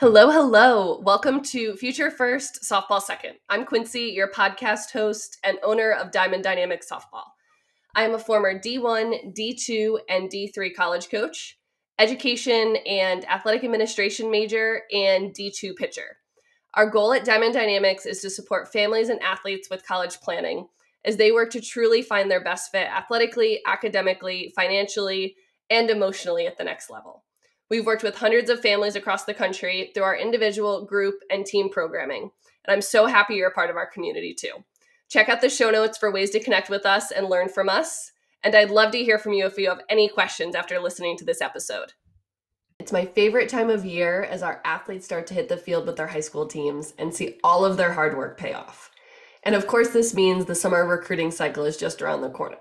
Hello, 0.00 0.30
hello. 0.30 0.98
Welcome 1.00 1.42
to 1.42 1.76
Future 1.76 2.10
First, 2.10 2.60
Softball 2.62 3.02
Second. 3.02 3.34
I'm 3.50 3.66
Quincy, 3.66 4.04
your 4.04 4.30
podcast 4.30 4.92
host 4.92 5.36
and 5.44 5.58
owner 5.62 5.92
of 5.92 6.10
Diamond 6.10 6.42
Dynamics 6.42 6.88
Softball. 6.90 7.24
I 7.94 8.04
am 8.04 8.14
a 8.14 8.18
former 8.18 8.58
D1, 8.58 9.36
D2, 9.36 9.98
and 10.08 10.30
D3 10.30 10.74
college 10.74 11.10
coach, 11.10 11.58
education 11.98 12.76
and 12.86 13.28
athletic 13.28 13.62
administration 13.62 14.30
major, 14.30 14.84
and 14.90 15.34
D2 15.34 15.76
pitcher. 15.76 16.16
Our 16.72 16.88
goal 16.88 17.12
at 17.12 17.26
Diamond 17.26 17.52
Dynamics 17.52 18.06
is 18.06 18.22
to 18.22 18.30
support 18.30 18.72
families 18.72 19.10
and 19.10 19.20
athletes 19.20 19.68
with 19.68 19.86
college 19.86 20.18
planning 20.22 20.66
as 21.04 21.18
they 21.18 21.30
work 21.30 21.50
to 21.50 21.60
truly 21.60 22.00
find 22.00 22.30
their 22.30 22.42
best 22.42 22.70
fit 22.72 22.88
athletically, 22.88 23.60
academically, 23.66 24.50
financially, 24.56 25.36
and 25.68 25.90
emotionally 25.90 26.46
at 26.46 26.56
the 26.56 26.64
next 26.64 26.88
level. 26.88 27.22
We've 27.70 27.86
worked 27.86 28.02
with 28.02 28.16
hundreds 28.16 28.50
of 28.50 28.60
families 28.60 28.96
across 28.96 29.24
the 29.24 29.34
country 29.34 29.92
through 29.94 30.02
our 30.02 30.16
individual, 30.16 30.84
group, 30.84 31.20
and 31.30 31.46
team 31.46 31.70
programming. 31.70 32.32
And 32.64 32.74
I'm 32.74 32.82
so 32.82 33.06
happy 33.06 33.36
you're 33.36 33.48
a 33.48 33.52
part 33.52 33.70
of 33.70 33.76
our 33.76 33.86
community 33.86 34.34
too. 34.34 34.64
Check 35.08 35.28
out 35.28 35.40
the 35.40 35.48
show 35.48 35.70
notes 35.70 35.96
for 35.96 36.10
ways 36.10 36.30
to 36.30 36.42
connect 36.42 36.68
with 36.68 36.84
us 36.84 37.12
and 37.12 37.28
learn 37.28 37.48
from 37.48 37.68
us. 37.68 38.10
And 38.42 38.56
I'd 38.56 38.70
love 38.70 38.90
to 38.92 39.04
hear 39.04 39.18
from 39.18 39.34
you 39.34 39.46
if 39.46 39.56
you 39.56 39.68
have 39.68 39.82
any 39.88 40.08
questions 40.08 40.56
after 40.56 40.80
listening 40.80 41.16
to 41.18 41.24
this 41.24 41.40
episode. 41.40 41.92
It's 42.80 42.92
my 42.92 43.04
favorite 43.04 43.48
time 43.48 43.70
of 43.70 43.84
year 43.84 44.24
as 44.24 44.42
our 44.42 44.60
athletes 44.64 45.04
start 45.04 45.26
to 45.28 45.34
hit 45.34 45.48
the 45.48 45.56
field 45.56 45.86
with 45.86 45.96
their 45.96 46.06
high 46.08 46.20
school 46.20 46.46
teams 46.46 46.94
and 46.98 47.14
see 47.14 47.38
all 47.44 47.64
of 47.64 47.76
their 47.76 47.92
hard 47.92 48.16
work 48.16 48.36
pay 48.36 48.52
off. 48.52 48.90
And 49.44 49.54
of 49.54 49.66
course, 49.66 49.90
this 49.90 50.14
means 50.14 50.44
the 50.44 50.54
summer 50.54 50.84
recruiting 50.86 51.30
cycle 51.30 51.64
is 51.64 51.76
just 51.76 52.02
around 52.02 52.22
the 52.22 52.30
corner. 52.30 52.58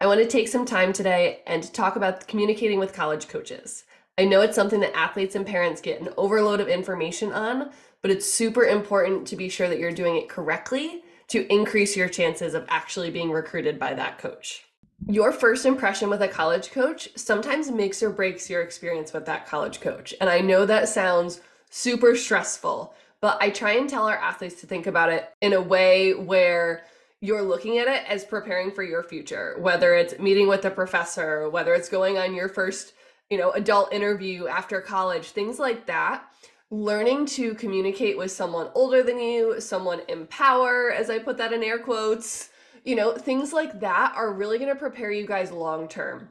I 0.00 0.06
want 0.06 0.20
to 0.20 0.26
take 0.26 0.48
some 0.48 0.64
time 0.64 0.92
today 0.92 1.42
and 1.46 1.72
talk 1.72 1.96
about 1.96 2.26
communicating 2.26 2.78
with 2.78 2.92
college 2.92 3.28
coaches. 3.28 3.84
I 4.18 4.24
know 4.24 4.40
it's 4.40 4.54
something 4.54 4.80
that 4.80 4.96
athletes 4.96 5.34
and 5.34 5.44
parents 5.44 5.82
get 5.82 6.00
an 6.00 6.08
overload 6.16 6.60
of 6.60 6.68
information 6.68 7.32
on, 7.32 7.70
but 8.00 8.10
it's 8.10 8.30
super 8.30 8.64
important 8.64 9.26
to 9.26 9.36
be 9.36 9.50
sure 9.50 9.68
that 9.68 9.78
you're 9.78 9.92
doing 9.92 10.16
it 10.16 10.30
correctly 10.30 11.02
to 11.28 11.52
increase 11.52 11.96
your 11.96 12.08
chances 12.08 12.54
of 12.54 12.64
actually 12.68 13.10
being 13.10 13.30
recruited 13.30 13.78
by 13.78 13.92
that 13.92 14.16
coach. 14.16 14.64
Your 15.06 15.32
first 15.32 15.66
impression 15.66 16.08
with 16.08 16.22
a 16.22 16.28
college 16.28 16.70
coach 16.70 17.10
sometimes 17.14 17.70
makes 17.70 18.02
or 18.02 18.08
breaks 18.08 18.48
your 18.48 18.62
experience 18.62 19.12
with 19.12 19.26
that 19.26 19.46
college 19.46 19.82
coach. 19.82 20.14
And 20.18 20.30
I 20.30 20.40
know 20.40 20.64
that 20.64 20.88
sounds 20.88 21.42
super 21.68 22.16
stressful, 22.16 22.94
but 23.20 23.36
I 23.42 23.50
try 23.50 23.72
and 23.72 23.86
tell 23.86 24.08
our 24.08 24.16
athletes 24.16 24.62
to 24.62 24.66
think 24.66 24.86
about 24.86 25.12
it 25.12 25.28
in 25.42 25.52
a 25.52 25.60
way 25.60 26.14
where 26.14 26.84
you're 27.20 27.42
looking 27.42 27.76
at 27.76 27.88
it 27.88 28.04
as 28.08 28.24
preparing 28.24 28.70
for 28.70 28.82
your 28.82 29.02
future, 29.02 29.56
whether 29.58 29.94
it's 29.94 30.18
meeting 30.18 30.48
with 30.48 30.64
a 30.64 30.70
professor, 30.70 31.50
whether 31.50 31.74
it's 31.74 31.90
going 31.90 32.16
on 32.16 32.34
your 32.34 32.48
first 32.48 32.94
you 33.30 33.38
know, 33.38 33.50
adult 33.52 33.92
interview 33.92 34.46
after 34.46 34.80
college, 34.80 35.30
things 35.30 35.58
like 35.58 35.86
that. 35.86 36.24
Learning 36.70 37.26
to 37.26 37.54
communicate 37.54 38.18
with 38.18 38.32
someone 38.32 38.68
older 38.74 39.02
than 39.02 39.20
you, 39.20 39.60
someone 39.60 40.00
in 40.08 40.26
power, 40.26 40.92
as 40.92 41.10
I 41.10 41.18
put 41.18 41.36
that 41.38 41.52
in 41.52 41.62
air 41.62 41.78
quotes, 41.78 42.50
you 42.84 42.96
know, 42.96 43.12
things 43.12 43.52
like 43.52 43.80
that 43.80 44.14
are 44.16 44.32
really 44.32 44.58
going 44.58 44.72
to 44.72 44.78
prepare 44.78 45.10
you 45.10 45.26
guys 45.26 45.52
long 45.52 45.88
term. 45.88 46.28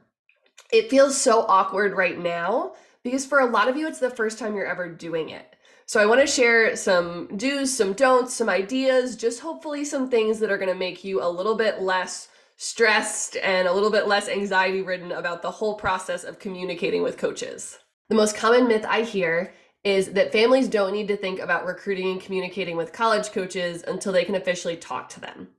It 0.71 0.89
feels 0.89 1.19
so 1.19 1.41
awkward 1.47 1.93
right 1.93 2.19
now 2.19 2.73
because 3.03 3.25
for 3.25 3.39
a 3.39 3.45
lot 3.45 3.69
of 3.69 3.77
you, 3.77 3.87
it's 3.87 3.99
the 3.99 4.09
first 4.09 4.39
time 4.39 4.55
you're 4.55 4.65
ever 4.65 4.89
doing 4.89 5.30
it. 5.30 5.55
So 5.85 6.02
I 6.02 6.05
want 6.07 6.21
to 6.21 6.27
share 6.27 6.75
some 6.75 7.27
do's, 7.37 7.75
some 7.75 7.93
don'ts, 7.93 8.33
some 8.33 8.49
ideas, 8.49 9.15
just 9.15 9.41
hopefully 9.41 9.85
some 9.85 10.09
things 10.09 10.39
that 10.39 10.49
are 10.49 10.57
going 10.57 10.71
to 10.71 10.75
make 10.75 11.03
you 11.03 11.21
a 11.21 11.30
little 11.30 11.55
bit 11.55 11.81
less 11.81 12.30
stressed 12.58 13.36
and 13.38 13.67
a 13.67 13.73
little 13.73 13.92
bit 13.92 14.08
less 14.08 14.30
anxiety 14.30 14.81
ridden 14.81 15.11
about 15.11 15.42
the 15.42 15.52
whole 15.52 15.75
process 15.75 16.23
of 16.23 16.39
communicating 16.39 17.03
with 17.03 17.17
coaches. 17.17 17.80
The 18.09 18.16
most 18.16 18.36
common 18.36 18.67
myth 18.67 18.86
I 18.88 19.02
hear 19.02 19.53
is 19.84 20.14
that 20.14 20.31
families 20.31 20.67
don't 20.67 20.94
need 20.94 21.08
to 21.08 21.17
think 21.17 21.39
about 21.39 21.66
recruiting 21.66 22.11
and 22.11 22.22
communicating 22.22 22.76
with 22.78 22.94
college 22.94 23.31
coaches 23.31 23.83
until 23.88 24.11
they 24.11 24.26
can 24.26 24.36
officially 24.36 24.78
talk 24.78 25.09
to 25.09 25.20
them. 25.20 25.50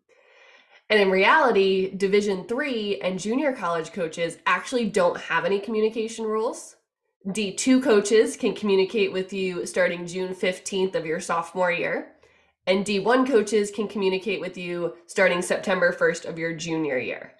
And 0.89 1.01
in 1.01 1.11
reality, 1.11 1.95
Division 1.97 2.45
3 2.45 3.01
and 3.01 3.19
junior 3.19 3.53
college 3.53 3.93
coaches 3.93 4.39
actually 4.47 4.89
don't 4.89 5.21
have 5.21 5.45
any 5.45 5.59
communication 5.59 6.25
rules. 6.25 6.77
D2 7.27 7.83
coaches 7.83 8.37
can 8.37 8.55
communicate 8.55 9.12
with 9.12 9.33
you 9.33 9.67
starting 9.67 10.06
June 10.06 10.33
15th 10.33 10.95
of 10.95 11.05
your 11.05 11.19
sophomore 11.19 11.73
year 11.73 12.12
and 12.66 12.84
D1 12.84 13.27
coaches 13.27 13.71
can 13.71 13.88
communicate 13.88 14.41
with 14.41 14.56
you 14.56 14.94
starting 15.06 15.43
September 15.43 15.93
1st 15.93 16.25
of 16.27 16.38
your 16.38 16.53
junior 16.53 16.99
year. 16.99 17.32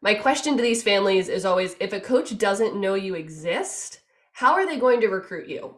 My 0.00 0.14
question 0.14 0.56
to 0.56 0.62
these 0.62 0.82
families 0.82 1.28
is 1.28 1.44
always 1.44 1.76
if 1.80 1.92
a 1.92 2.00
coach 2.00 2.36
doesn't 2.38 2.80
know 2.80 2.94
you 2.94 3.14
exist, 3.14 4.00
how 4.32 4.54
are 4.54 4.66
they 4.66 4.78
going 4.78 5.00
to 5.00 5.08
recruit 5.08 5.48
you? 5.48 5.76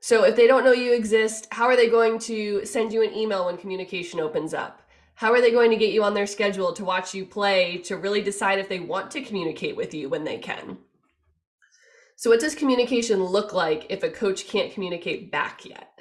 So, 0.00 0.24
if 0.24 0.36
they 0.36 0.46
don't 0.46 0.64
know 0.64 0.72
you 0.72 0.92
exist, 0.92 1.48
how 1.50 1.64
are 1.64 1.74
they 1.74 1.88
going 1.88 2.18
to 2.20 2.64
send 2.64 2.92
you 2.92 3.02
an 3.02 3.14
email 3.14 3.46
when 3.46 3.56
communication 3.56 4.20
opens 4.20 4.54
up? 4.54 4.82
How 5.14 5.32
are 5.32 5.40
they 5.40 5.50
going 5.50 5.70
to 5.70 5.76
get 5.76 5.92
you 5.92 6.04
on 6.04 6.14
their 6.14 6.26
schedule 6.26 6.72
to 6.74 6.84
watch 6.84 7.14
you 7.14 7.24
play 7.24 7.78
to 7.78 7.96
really 7.96 8.20
decide 8.20 8.58
if 8.58 8.68
they 8.68 8.78
want 8.78 9.10
to 9.12 9.22
communicate 9.22 9.74
with 9.74 9.94
you 9.94 10.08
when 10.08 10.24
they 10.24 10.38
can? 10.38 10.78
So, 12.14 12.30
what 12.30 12.40
does 12.40 12.54
communication 12.54 13.24
look 13.24 13.52
like 13.52 13.86
if 13.88 14.02
a 14.02 14.10
coach 14.10 14.46
can't 14.46 14.72
communicate 14.72 15.32
back 15.32 15.64
yet? 15.64 15.95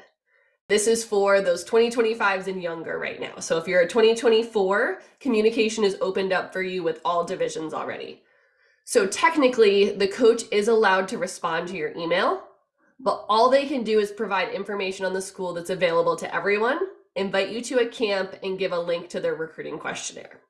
This 0.67 0.87
is 0.87 1.03
for 1.03 1.41
those 1.41 1.63
2025s 1.63 2.47
and 2.47 2.61
younger 2.61 2.97
right 2.97 3.19
now. 3.19 3.37
So 3.39 3.57
if 3.57 3.67
you're 3.67 3.81
a 3.81 3.87
2024, 3.87 4.99
communication 5.19 5.83
is 5.83 5.97
opened 6.01 6.33
up 6.33 6.51
for 6.51 6.63
you 6.63 6.81
with 6.81 7.01
all 7.05 7.23
divisions 7.23 7.71
already. 7.71 8.23
So 8.83 9.05
technically, 9.05 9.91
the 9.91 10.07
coach 10.07 10.43
is 10.51 10.67
allowed 10.67 11.07
to 11.09 11.19
respond 11.19 11.67
to 11.67 11.77
your 11.77 11.91
email, 11.95 12.43
but 12.99 13.25
all 13.29 13.49
they 13.49 13.67
can 13.67 13.83
do 13.83 13.99
is 13.99 14.11
provide 14.11 14.53
information 14.53 15.05
on 15.05 15.13
the 15.13 15.21
school 15.21 15.53
that's 15.53 15.69
available 15.69 16.15
to 16.15 16.33
everyone, 16.33 16.79
invite 17.15 17.49
you 17.49 17.61
to 17.61 17.79
a 17.79 17.87
camp, 17.87 18.35
and 18.41 18.57
give 18.57 18.71
a 18.71 18.79
link 18.79 19.07
to 19.09 19.19
their 19.19 19.35
recruiting 19.35 19.77
questionnaire. 19.77 20.41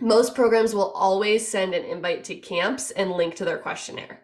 Most 0.00 0.34
programs 0.34 0.74
will 0.74 0.90
always 0.92 1.46
send 1.46 1.74
an 1.74 1.84
invite 1.84 2.24
to 2.24 2.34
camps 2.34 2.90
and 2.90 3.12
link 3.12 3.36
to 3.36 3.44
their 3.44 3.58
questionnaire. 3.58 4.20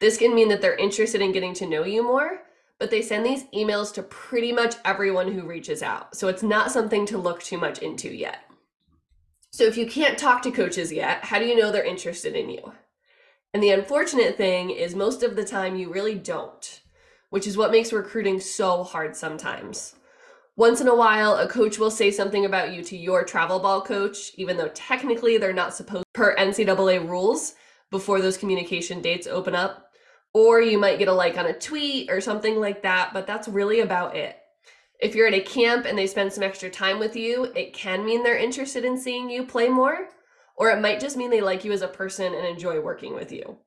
This 0.00 0.16
can 0.16 0.34
mean 0.34 0.48
that 0.48 0.62
they're 0.62 0.76
interested 0.76 1.20
in 1.20 1.32
getting 1.32 1.54
to 1.54 1.66
know 1.66 1.84
you 1.84 2.02
more, 2.02 2.40
but 2.78 2.90
they 2.90 3.02
send 3.02 3.24
these 3.24 3.44
emails 3.54 3.92
to 3.94 4.02
pretty 4.02 4.52
much 4.52 4.74
everyone 4.84 5.32
who 5.32 5.46
reaches 5.46 5.82
out. 5.82 6.16
So 6.16 6.28
it's 6.28 6.42
not 6.42 6.70
something 6.70 7.06
to 7.06 7.18
look 7.18 7.42
too 7.42 7.58
much 7.58 7.78
into 7.78 8.12
yet. 8.12 8.40
So 9.50 9.64
if 9.64 9.76
you 9.76 9.86
can't 9.86 10.18
talk 10.18 10.42
to 10.42 10.50
coaches 10.50 10.92
yet, 10.92 11.24
how 11.24 11.38
do 11.38 11.44
you 11.44 11.56
know 11.56 11.70
they're 11.70 11.84
interested 11.84 12.34
in 12.34 12.50
you? 12.50 12.72
And 13.52 13.62
the 13.62 13.70
unfortunate 13.70 14.36
thing 14.36 14.70
is, 14.70 14.96
most 14.96 15.22
of 15.22 15.36
the 15.36 15.44
time, 15.44 15.76
you 15.76 15.92
really 15.92 16.16
don't, 16.16 16.80
which 17.30 17.46
is 17.46 17.56
what 17.56 17.70
makes 17.70 17.92
recruiting 17.92 18.40
so 18.40 18.82
hard 18.82 19.14
sometimes. 19.14 19.94
Once 20.56 20.80
in 20.80 20.88
a 20.88 20.94
while, 20.94 21.36
a 21.36 21.48
coach 21.48 21.78
will 21.78 21.90
say 21.90 22.10
something 22.10 22.44
about 22.44 22.72
you 22.72 22.82
to 22.82 22.96
your 22.96 23.22
travel 23.24 23.60
ball 23.60 23.80
coach, 23.80 24.32
even 24.36 24.56
though 24.56 24.70
technically 24.74 25.38
they're 25.38 25.52
not 25.52 25.74
supposed 25.74 26.04
per 26.12 26.34
NCAA 26.36 27.08
rules 27.08 27.54
before 27.90 28.20
those 28.20 28.36
communication 28.36 29.00
dates 29.00 29.28
open 29.28 29.54
up 29.54 29.93
or 30.34 30.60
you 30.60 30.76
might 30.78 30.98
get 30.98 31.08
a 31.08 31.12
like 31.12 31.38
on 31.38 31.46
a 31.46 31.58
tweet 31.58 32.10
or 32.10 32.20
something 32.20 32.60
like 32.60 32.82
that, 32.82 33.14
but 33.14 33.26
that's 33.26 33.48
really 33.48 33.80
about 33.80 34.16
it. 34.16 34.36
If 35.00 35.14
you're 35.14 35.28
at 35.28 35.34
a 35.34 35.40
camp 35.40 35.86
and 35.86 35.96
they 35.96 36.06
spend 36.06 36.32
some 36.32 36.42
extra 36.42 36.68
time 36.68 36.98
with 36.98 37.16
you, 37.16 37.44
it 37.56 37.72
can 37.72 38.04
mean 38.04 38.22
they're 38.22 38.36
interested 38.36 38.84
in 38.84 38.98
seeing 38.98 39.30
you 39.30 39.46
play 39.46 39.68
more, 39.68 40.08
or 40.56 40.70
it 40.70 40.80
might 40.80 41.00
just 41.00 41.16
mean 41.16 41.30
they 41.30 41.40
like 41.40 41.64
you 41.64 41.72
as 41.72 41.82
a 41.82 41.88
person 41.88 42.34
and 42.34 42.46
enjoy 42.46 42.80
working 42.80 43.14
with 43.14 43.32
you. 43.32 43.58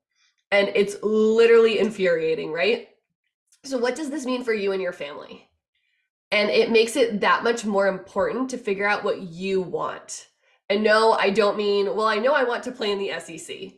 And 0.50 0.70
it's 0.74 0.96
literally 1.02 1.78
infuriating, 1.78 2.52
right? 2.52 2.88
So, 3.64 3.78
what 3.78 3.96
does 3.96 4.10
this 4.10 4.24
mean 4.24 4.44
for 4.44 4.54
you 4.54 4.72
and 4.72 4.80
your 4.80 4.92
family? 4.92 5.48
And 6.30 6.50
it 6.50 6.70
makes 6.70 6.96
it 6.96 7.20
that 7.20 7.44
much 7.44 7.64
more 7.64 7.86
important 7.86 8.50
to 8.50 8.58
figure 8.58 8.86
out 8.86 9.04
what 9.04 9.20
you 9.20 9.60
want. 9.62 10.28
And 10.70 10.82
no, 10.82 11.12
I 11.12 11.30
don't 11.30 11.56
mean, 11.56 11.94
well, 11.94 12.06
I 12.06 12.16
know 12.16 12.34
I 12.34 12.44
want 12.44 12.62
to 12.64 12.72
play 12.72 12.90
in 12.92 12.98
the 12.98 13.18
SEC 13.20 13.77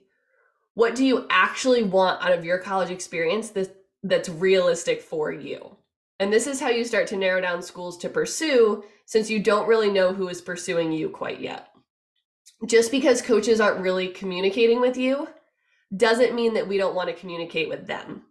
what 0.80 0.94
do 0.94 1.04
you 1.04 1.26
actually 1.28 1.82
want 1.82 2.24
out 2.24 2.32
of 2.32 2.42
your 2.42 2.56
college 2.56 2.88
experience 2.88 3.50
that, 3.50 3.76
that's 4.02 4.30
realistic 4.30 5.02
for 5.02 5.30
you? 5.30 5.76
And 6.18 6.32
this 6.32 6.46
is 6.46 6.58
how 6.58 6.70
you 6.70 6.86
start 6.86 7.06
to 7.08 7.18
narrow 7.18 7.42
down 7.42 7.60
schools 7.60 7.98
to 7.98 8.08
pursue 8.08 8.82
since 9.04 9.28
you 9.28 9.40
don't 9.40 9.68
really 9.68 9.90
know 9.90 10.14
who 10.14 10.26
is 10.28 10.40
pursuing 10.40 10.90
you 10.90 11.10
quite 11.10 11.38
yet. 11.38 11.68
Just 12.66 12.90
because 12.90 13.20
coaches 13.20 13.60
aren't 13.60 13.82
really 13.82 14.08
communicating 14.08 14.80
with 14.80 14.96
you 14.96 15.28
doesn't 15.94 16.34
mean 16.34 16.54
that 16.54 16.66
we 16.66 16.78
don't 16.78 16.94
want 16.94 17.10
to 17.10 17.14
communicate 17.14 17.68
with 17.68 17.86
them. 17.86 18.22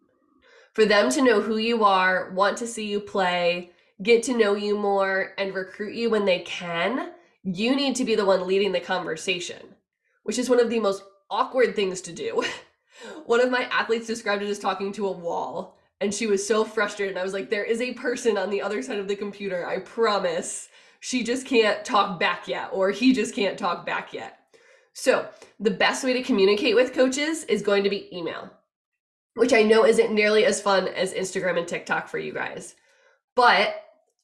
For 0.73 0.85
them 0.85 1.11
to 1.11 1.21
know 1.21 1.41
who 1.41 1.57
you 1.57 1.83
are, 1.83 2.31
want 2.31 2.57
to 2.57 2.67
see 2.67 2.87
you 2.87 2.99
play, 2.99 3.69
get 4.01 4.23
to 4.23 4.35
know 4.35 4.55
you 4.55 4.75
more, 4.75 5.33
and 5.37 5.53
recruit 5.53 5.93
you 5.93 6.09
when 6.09 6.25
they 6.25 6.39
can, 6.39 7.11
you 7.43 7.75
need 7.75 7.95
to 7.97 8.05
be 8.05 8.15
the 8.15 8.25
one 8.25 8.47
leading 8.47 8.71
the 8.71 8.79
conversation, 8.79 9.75
which 10.23 10.39
is 10.39 10.49
one 10.49 10.59
of 10.59 10.71
the 10.71 10.79
most 10.79 11.03
awkward 11.29 11.75
things 11.75 12.01
to 12.01 12.13
do. 12.13 12.43
One 13.25 13.41
of 13.41 13.51
my 13.51 13.63
athletes 13.65 14.07
described 14.07 14.43
it 14.43 14.49
as 14.49 14.59
talking 14.59 14.91
to 14.93 15.07
a 15.07 15.11
wall, 15.11 15.77
and 16.01 16.13
she 16.13 16.27
was 16.27 16.45
so 16.45 16.63
frustrated. 16.65 17.15
And 17.15 17.19
I 17.19 17.23
was 17.23 17.33
like, 17.33 17.49
there 17.49 17.63
is 17.63 17.81
a 17.81 17.93
person 17.93 18.37
on 18.37 18.49
the 18.49 18.61
other 18.61 18.81
side 18.81 18.99
of 18.99 19.07
the 19.07 19.15
computer, 19.15 19.65
I 19.67 19.79
promise. 19.79 20.69
She 20.99 21.23
just 21.23 21.45
can't 21.47 21.85
talk 21.85 22.19
back 22.19 22.47
yet, 22.47 22.69
or 22.73 22.91
he 22.91 23.13
just 23.13 23.33
can't 23.35 23.57
talk 23.57 23.85
back 23.85 24.13
yet. 24.13 24.39
So, 24.93 25.29
the 25.59 25.71
best 25.71 26.03
way 26.03 26.13
to 26.13 26.23
communicate 26.23 26.75
with 26.75 26.93
coaches 26.93 27.43
is 27.45 27.61
going 27.61 27.83
to 27.85 27.89
be 27.89 28.09
email. 28.15 28.51
which 29.35 29.53
I 29.53 29.63
know 29.63 29.85
isn't 29.85 30.13
nearly 30.13 30.45
as 30.45 30.61
fun 30.61 30.87
as 30.89 31.13
Instagram 31.13 31.57
and 31.57 31.67
TikTok 31.67 32.07
for 32.09 32.17
you 32.17 32.33
guys. 32.33 32.75
But 33.35 33.75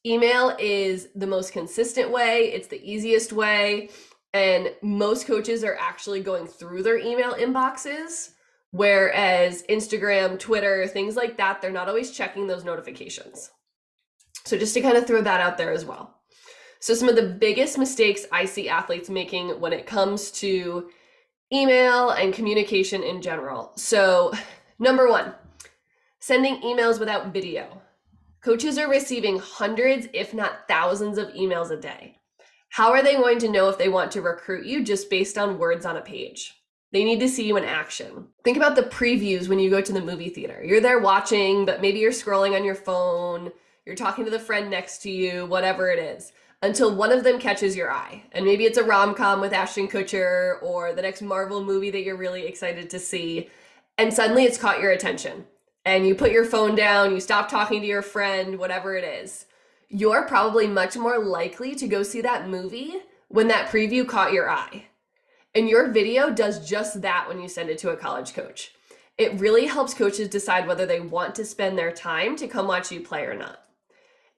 email 0.05 0.55
is 0.59 1.07
the 1.15 1.27
most 1.27 1.53
consistent 1.53 2.11
way, 2.11 2.51
it's 2.53 2.67
the 2.67 2.83
easiest 2.83 3.31
way. 3.31 3.89
And 4.35 4.73
most 4.81 5.27
coaches 5.27 5.63
are 5.63 5.77
actually 5.79 6.19
going 6.19 6.45
through 6.45 6.83
their 6.83 6.97
email 6.97 7.35
inboxes. 7.35 8.31
Whereas 8.71 9.63
Instagram, 9.69 10.37
Twitter, 10.37 10.85
things 10.87 11.15
like 11.15 11.37
that, 11.37 11.61
they're 11.61 11.71
not 11.71 11.87
always 11.87 12.11
checking 12.11 12.45
those 12.45 12.65
notifications. 12.65 13.49
So, 14.43 14.57
just 14.57 14.73
to 14.73 14.81
kind 14.81 14.97
of 14.97 15.07
throw 15.07 15.21
that 15.21 15.39
out 15.39 15.57
there 15.57 15.71
as 15.71 15.85
well. 15.85 16.17
So, 16.81 16.93
some 16.93 17.07
of 17.07 17.15
the 17.15 17.29
biggest 17.39 17.77
mistakes 17.77 18.25
I 18.29 18.43
see 18.43 18.67
athletes 18.67 19.09
making 19.09 19.61
when 19.61 19.71
it 19.71 19.87
comes 19.87 20.31
to 20.31 20.89
email 21.53 22.09
and 22.09 22.33
communication 22.33 23.03
in 23.03 23.21
general. 23.21 23.71
So, 23.77 24.33
number 24.79 25.09
one, 25.09 25.33
sending 26.19 26.57
emails 26.57 26.99
without 26.99 27.31
video. 27.31 27.81
Coaches 28.43 28.77
are 28.77 28.89
receiving 28.89 29.39
hundreds, 29.39 30.09
if 30.11 30.33
not 30.33 30.67
thousands, 30.67 31.17
of 31.17 31.29
emails 31.29 31.71
a 31.71 31.79
day. 31.79 32.17
How 32.75 32.91
are 32.91 33.01
they 33.01 33.15
going 33.15 33.39
to 33.39 33.49
know 33.49 33.69
if 33.69 33.77
they 33.77 33.87
want 33.87 34.11
to 34.11 34.21
recruit 34.21 34.65
you 34.65 34.83
just 34.83 35.09
based 35.09 35.37
on 35.37 35.57
words 35.57 35.85
on 35.85 35.95
a 35.95 36.01
page? 36.01 36.61
They 36.91 37.05
need 37.05 37.21
to 37.21 37.29
see 37.29 37.47
you 37.47 37.55
in 37.55 37.63
action. 37.63 38.27
Think 38.43 38.57
about 38.57 38.75
the 38.75 38.81
previews 38.83 39.47
when 39.47 39.59
you 39.59 39.69
go 39.69 39.79
to 39.79 39.93
the 39.93 40.01
movie 40.01 40.27
theater. 40.27 40.61
You're 40.61 40.81
there 40.81 40.99
watching, 40.99 41.65
but 41.65 41.79
maybe 41.79 41.99
you're 41.99 42.11
scrolling 42.11 42.53
on 42.53 42.65
your 42.65 42.75
phone, 42.75 43.49
you're 43.85 43.95
talking 43.95 44.25
to 44.25 44.29
the 44.29 44.37
friend 44.37 44.69
next 44.69 44.97
to 45.03 45.09
you, 45.09 45.45
whatever 45.45 45.89
it 45.89 45.99
is, 45.99 46.33
until 46.63 46.93
one 46.93 47.13
of 47.13 47.23
them 47.23 47.39
catches 47.39 47.77
your 47.77 47.93
eye. 47.93 48.21
And 48.33 48.43
maybe 48.43 48.65
it's 48.65 48.77
a 48.77 48.83
rom 48.83 49.15
com 49.15 49.39
with 49.39 49.53
Ashton 49.53 49.87
Kutcher 49.87 50.61
or 50.61 50.91
the 50.91 51.01
next 51.01 51.21
Marvel 51.21 51.63
movie 51.63 51.91
that 51.91 52.03
you're 52.03 52.17
really 52.17 52.45
excited 52.45 52.89
to 52.89 52.99
see. 52.99 53.49
And 53.97 54.13
suddenly 54.13 54.43
it's 54.43 54.57
caught 54.57 54.81
your 54.81 54.91
attention. 54.91 55.45
And 55.85 56.05
you 56.05 56.13
put 56.13 56.33
your 56.33 56.43
phone 56.43 56.75
down, 56.75 57.13
you 57.13 57.21
stop 57.21 57.47
talking 57.47 57.79
to 57.79 57.87
your 57.87 58.01
friend, 58.01 58.59
whatever 58.59 58.97
it 58.97 59.05
is. 59.05 59.45
You're 59.89 60.27
probably 60.27 60.67
much 60.67 60.97
more 60.97 61.19
likely 61.19 61.75
to 61.75 61.87
go 61.87 62.03
see 62.03 62.21
that 62.21 62.49
movie 62.49 62.95
when 63.27 63.47
that 63.49 63.69
preview 63.69 64.07
caught 64.07 64.33
your 64.33 64.49
eye. 64.49 64.85
And 65.53 65.69
your 65.69 65.91
video 65.91 66.29
does 66.29 66.67
just 66.67 67.01
that 67.01 67.27
when 67.27 67.41
you 67.41 67.47
send 67.47 67.69
it 67.69 67.77
to 67.79 67.91
a 67.91 67.97
college 67.97 68.33
coach. 68.33 68.73
It 69.17 69.39
really 69.39 69.65
helps 69.65 69.93
coaches 69.93 70.27
decide 70.27 70.67
whether 70.67 70.85
they 70.85 70.99
want 70.99 71.35
to 71.35 71.45
spend 71.45 71.77
their 71.77 71.91
time 71.91 72.35
to 72.37 72.47
come 72.47 72.67
watch 72.67 72.91
you 72.91 72.99
play 72.99 73.23
or 73.23 73.35
not. 73.35 73.59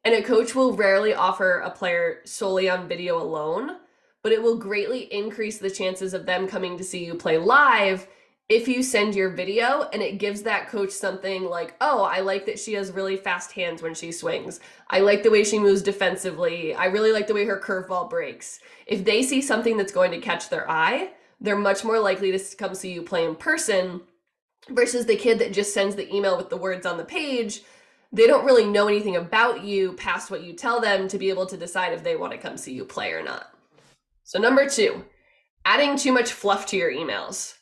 And 0.03 0.13
a 0.13 0.21
coach 0.21 0.53
will 0.53 0.73
rarely 0.73 1.13
offer 1.13 1.59
a 1.59 1.71
player 1.71 2.19
solely 2.25 2.69
on 2.69 2.87
video 2.87 3.19
alone, 3.19 3.77
but 4.21 4.31
it 4.31 4.43
will 4.43 4.57
greatly 4.57 5.11
increase 5.11 5.57
the 5.57 5.71
chances 5.71 6.13
of 6.13 6.25
them 6.25 6.47
coming 6.47 6.77
to 6.77 6.83
see 6.83 7.03
you 7.03 7.15
play 7.15 7.37
live 7.37 8.07
if 8.49 8.67
you 8.67 8.81
send 8.81 9.13
your 9.13 9.29
video 9.29 9.89
and 9.91 10.01
it 10.01 10.19
gives 10.19 10.41
that 10.43 10.69
coach 10.69 10.91
something 10.91 11.43
like, 11.43 11.75
oh, 11.81 12.03
I 12.03 12.21
like 12.21 12.45
that 12.45 12.59
she 12.59 12.73
has 12.73 12.91
really 12.91 13.17
fast 13.17 13.51
hands 13.51 13.81
when 13.81 13.93
she 13.93 14.11
swings. 14.11 14.61
I 14.89 15.01
like 15.01 15.23
the 15.23 15.31
way 15.31 15.43
she 15.43 15.59
moves 15.59 15.81
defensively. 15.81 16.73
I 16.73 16.85
really 16.85 17.11
like 17.11 17.27
the 17.27 17.33
way 17.33 17.45
her 17.45 17.59
curveball 17.59 18.09
breaks. 18.09 18.59
If 18.85 19.03
they 19.03 19.21
see 19.21 19.41
something 19.41 19.75
that's 19.75 19.91
going 19.91 20.11
to 20.11 20.19
catch 20.19 20.49
their 20.49 20.69
eye, 20.69 21.11
they're 21.41 21.57
much 21.57 21.83
more 21.83 21.99
likely 21.99 22.31
to 22.31 22.55
come 22.55 22.73
see 22.73 22.93
you 22.93 23.01
play 23.01 23.25
in 23.25 23.35
person 23.35 24.01
versus 24.69 25.05
the 25.05 25.17
kid 25.17 25.39
that 25.39 25.53
just 25.53 25.73
sends 25.73 25.95
the 25.95 26.13
email 26.13 26.37
with 26.37 26.49
the 26.49 26.57
words 26.57 26.85
on 26.85 26.97
the 26.97 27.03
page. 27.03 27.63
They 28.13 28.27
don't 28.27 28.45
really 28.45 28.65
know 28.65 28.87
anything 28.87 29.17
about 29.17 29.65
you 29.65 29.91
past 29.93 30.31
what 30.31 30.43
you 30.43 30.53
tell 30.53 30.79
them 30.79 31.09
to 31.09 31.17
be 31.17 31.29
able 31.29 31.45
to 31.47 31.57
decide 31.57 31.91
if 31.91 32.03
they 32.03 32.15
want 32.15 32.31
to 32.31 32.37
come 32.37 32.55
see 32.55 32.73
you 32.73 32.85
play 32.85 33.11
or 33.11 33.21
not. 33.21 33.51
So, 34.23 34.39
number 34.39 34.69
two, 34.69 35.03
adding 35.65 35.97
too 35.97 36.13
much 36.13 36.31
fluff 36.31 36.65
to 36.67 36.77
your 36.77 36.91
emails. 36.91 37.56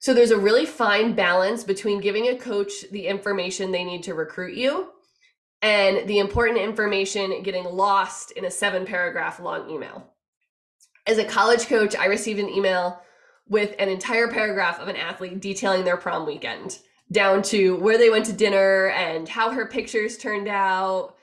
So 0.00 0.14
there's 0.14 0.30
a 0.30 0.38
really 0.38 0.64
fine 0.64 1.14
balance 1.14 1.62
between 1.62 2.00
giving 2.00 2.28
a 2.28 2.36
coach 2.36 2.90
the 2.90 3.06
information 3.06 3.70
they 3.70 3.84
need 3.84 4.02
to 4.04 4.14
recruit 4.14 4.56
you 4.56 4.88
and 5.60 6.08
the 6.08 6.18
important 6.18 6.58
information 6.58 7.42
getting 7.42 7.64
lost 7.64 8.32
in 8.32 8.46
a 8.46 8.50
seven 8.50 8.86
paragraph 8.86 9.40
long 9.40 9.68
email. 9.68 10.06
As 11.06 11.18
a 11.18 11.24
college 11.24 11.66
coach, 11.66 11.94
I 11.94 12.06
received 12.06 12.40
an 12.40 12.48
email 12.48 13.02
with 13.46 13.74
an 13.78 13.90
entire 13.90 14.28
paragraph 14.28 14.80
of 14.80 14.88
an 14.88 14.96
athlete 14.96 15.38
detailing 15.40 15.84
their 15.84 15.98
prom 15.98 16.24
weekend, 16.24 16.78
down 17.12 17.42
to 17.42 17.76
where 17.76 17.98
they 17.98 18.08
went 18.08 18.24
to 18.26 18.32
dinner 18.32 18.88
and 18.90 19.28
how 19.28 19.50
her 19.50 19.66
pictures 19.66 20.16
turned 20.16 20.48
out 20.48 21.14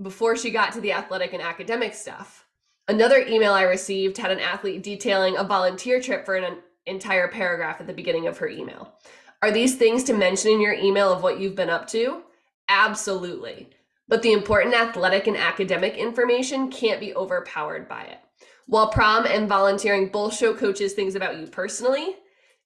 before 0.00 0.34
she 0.34 0.50
got 0.50 0.72
to 0.72 0.80
the 0.80 0.92
athletic 0.92 1.34
and 1.34 1.42
academic 1.42 1.92
stuff. 1.92 2.46
Another 2.88 3.18
email 3.18 3.52
I 3.52 3.62
received 3.62 4.16
had 4.16 4.30
an 4.30 4.40
athlete 4.40 4.82
detailing 4.82 5.36
a 5.36 5.44
volunteer 5.44 6.00
trip 6.00 6.24
for 6.24 6.36
an 6.36 6.56
entire 6.86 7.28
paragraph 7.28 7.80
at 7.80 7.86
the 7.86 7.92
beginning 7.92 8.26
of 8.26 8.38
her 8.38 8.48
email. 8.48 8.94
Are 9.42 9.50
these 9.50 9.76
things 9.76 10.04
to 10.04 10.12
mention 10.12 10.52
in 10.52 10.60
your 10.60 10.74
email 10.74 11.12
of 11.12 11.22
what 11.22 11.40
you've 11.40 11.56
been 11.56 11.70
up 11.70 11.86
to? 11.88 12.22
Absolutely. 12.68 13.70
But 14.08 14.22
the 14.22 14.32
important 14.32 14.74
athletic 14.74 15.26
and 15.26 15.36
academic 15.36 15.96
information 15.96 16.70
can't 16.70 17.00
be 17.00 17.14
overpowered 17.14 17.88
by 17.88 18.02
it. 18.04 18.18
While 18.66 18.88
prom 18.88 19.26
and 19.26 19.48
volunteering 19.48 20.08
both 20.08 20.36
show 20.36 20.54
coaches 20.54 20.92
things 20.92 21.14
about 21.14 21.38
you 21.38 21.46
personally, 21.46 22.16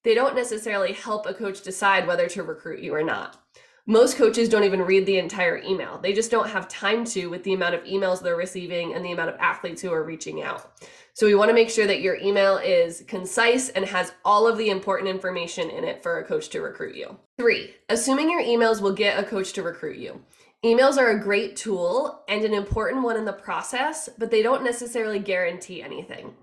they 0.04 0.14
don't 0.14 0.36
necessarily 0.36 0.92
help 0.92 1.26
a 1.26 1.34
coach 1.34 1.62
decide 1.62 2.06
whether 2.06 2.28
to 2.28 2.42
recruit 2.42 2.80
you 2.80 2.94
or 2.94 3.02
not. 3.02 3.42
Most 3.88 4.17
coaches 4.17 4.49
don't 4.49 4.65
even 4.65 4.83
read 4.83 5.06
the 5.06 5.19
entire 5.19 5.59
email. 5.59 5.99
They 6.03 6.12
just 6.12 6.31
don't 6.33 6.49
have 6.49 6.67
time 6.67 7.05
to 7.06 7.29
with 7.29 7.44
the 7.44 7.53
amount 7.53 7.77
of 7.77 7.85
emails 7.85 8.21
they're 8.21 8.35
receiving 8.35 8.94
and 8.94 9.05
the 9.05 9.12
amount 9.12 9.31
of 9.31 9.37
athletes 9.38 9.81
who 9.81 9.93
are 9.93 10.03
reaching 10.03 10.43
out. 10.43 10.73
So 11.15 11.25
we 11.25 11.37
want 11.37 11.50
to 11.50 11.55
make 11.55 11.71
sure 11.71 11.87
that 11.87 12.00
your 12.00 12.17
email 12.17 12.56
is 12.56 13.05
concise 13.06 13.69
and 13.69 13.85
has 13.85 14.12
all 14.25 14.49
of 14.49 14.59
the 14.59 14.71
important 14.71 15.09
information 15.09 15.71
in 15.71 15.85
it 15.85 16.03
for 16.03 16.19
a 16.19 16.25
coach 16.25 16.49
to 16.49 16.62
recruit 16.62 16.97
you. 16.97 17.17
Three, 17.38 17.77
assuming 17.88 18.29
your 18.29 18.43
emails 18.43 18.81
will 18.81 18.93
get 18.93 19.21
a 19.21 19.27
coach 19.27 19.53
to 19.53 19.62
recruit 19.62 19.99
you. 19.99 20.21
Emails 20.65 20.99
are 20.99 21.11
a 21.11 21.23
great 21.23 21.55
tool 21.55 22.25
and 22.29 22.44
an 22.44 22.55
important 22.55 23.05
one 23.05 23.17
in 23.17 23.25
the 23.25 23.33
process, 23.33 24.09
but 24.19 24.33
they 24.33 24.43
don't 24.43 24.65
necessarily 24.65 25.21
guarantee 25.21 25.81
anything. 25.81 26.35